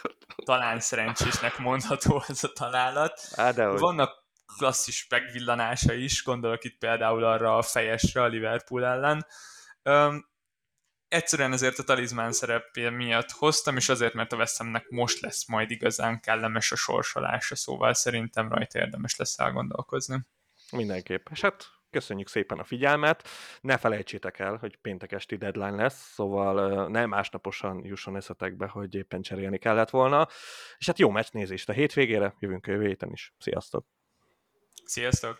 talán 0.45 0.79
szerencsésnek 0.79 1.57
mondható 1.57 2.23
ez 2.27 2.43
a 2.43 2.51
találat. 2.53 3.21
Á, 3.35 3.51
de 3.51 3.67
Vannak 3.67 4.25
klasszis 4.57 5.07
megvillanása 5.09 5.93
is, 5.93 6.23
gondolok 6.23 6.63
itt 6.63 6.77
például 6.77 7.23
arra 7.23 7.57
a 7.57 7.61
fejesre 7.61 8.21
a 8.21 8.27
Liverpool 8.27 8.85
ellen. 8.85 9.25
Egyszerűen 11.07 11.53
ezért 11.53 11.79
a 11.79 11.83
talizmán 11.83 12.31
szerepje 12.31 12.89
miatt 12.89 13.31
hoztam, 13.31 13.77
és 13.77 13.89
azért, 13.89 14.13
mert 14.13 14.31
a 14.31 14.35
veszemnek 14.37 14.89
most 14.89 15.19
lesz 15.19 15.47
majd 15.47 15.71
igazán 15.71 16.19
kellemes 16.19 16.71
a 16.71 16.75
sorsolása, 16.75 17.55
szóval 17.55 17.93
szerintem 17.93 18.49
rajta 18.49 18.79
érdemes 18.79 19.15
lesz 19.15 19.39
elgondolkozni. 19.39 20.19
Mindenképp. 20.71 21.27
És 21.31 21.41
hát 21.41 21.65
köszönjük 21.89 22.27
szépen 22.27 22.59
a 22.59 22.63
figyelmet. 22.63 23.27
Ne 23.61 23.77
felejtsétek 23.77 24.39
el, 24.39 24.55
hogy 24.55 24.77
péntek 24.77 25.11
esti 25.11 25.35
deadline 25.35 25.75
lesz, 25.75 26.13
szóval 26.13 26.87
nem 26.87 27.09
másnaposan 27.09 27.85
jusson 27.85 28.15
eszetekbe, 28.15 28.67
hogy 28.67 28.95
éppen 28.95 29.21
cserélni 29.21 29.57
kellett 29.57 29.89
volna. 29.89 30.27
És 30.77 30.85
hát 30.85 30.99
jó 30.99 31.09
meccs 31.09 31.31
nézést 31.31 31.69
a 31.69 31.73
hétvégére, 31.73 32.35
jövünk 32.39 32.67
a 32.67 32.71
jövő 32.71 32.87
héten 32.87 33.11
is. 33.11 33.33
Sziasztok! 33.37 33.85
Sziasztok! 34.85 35.39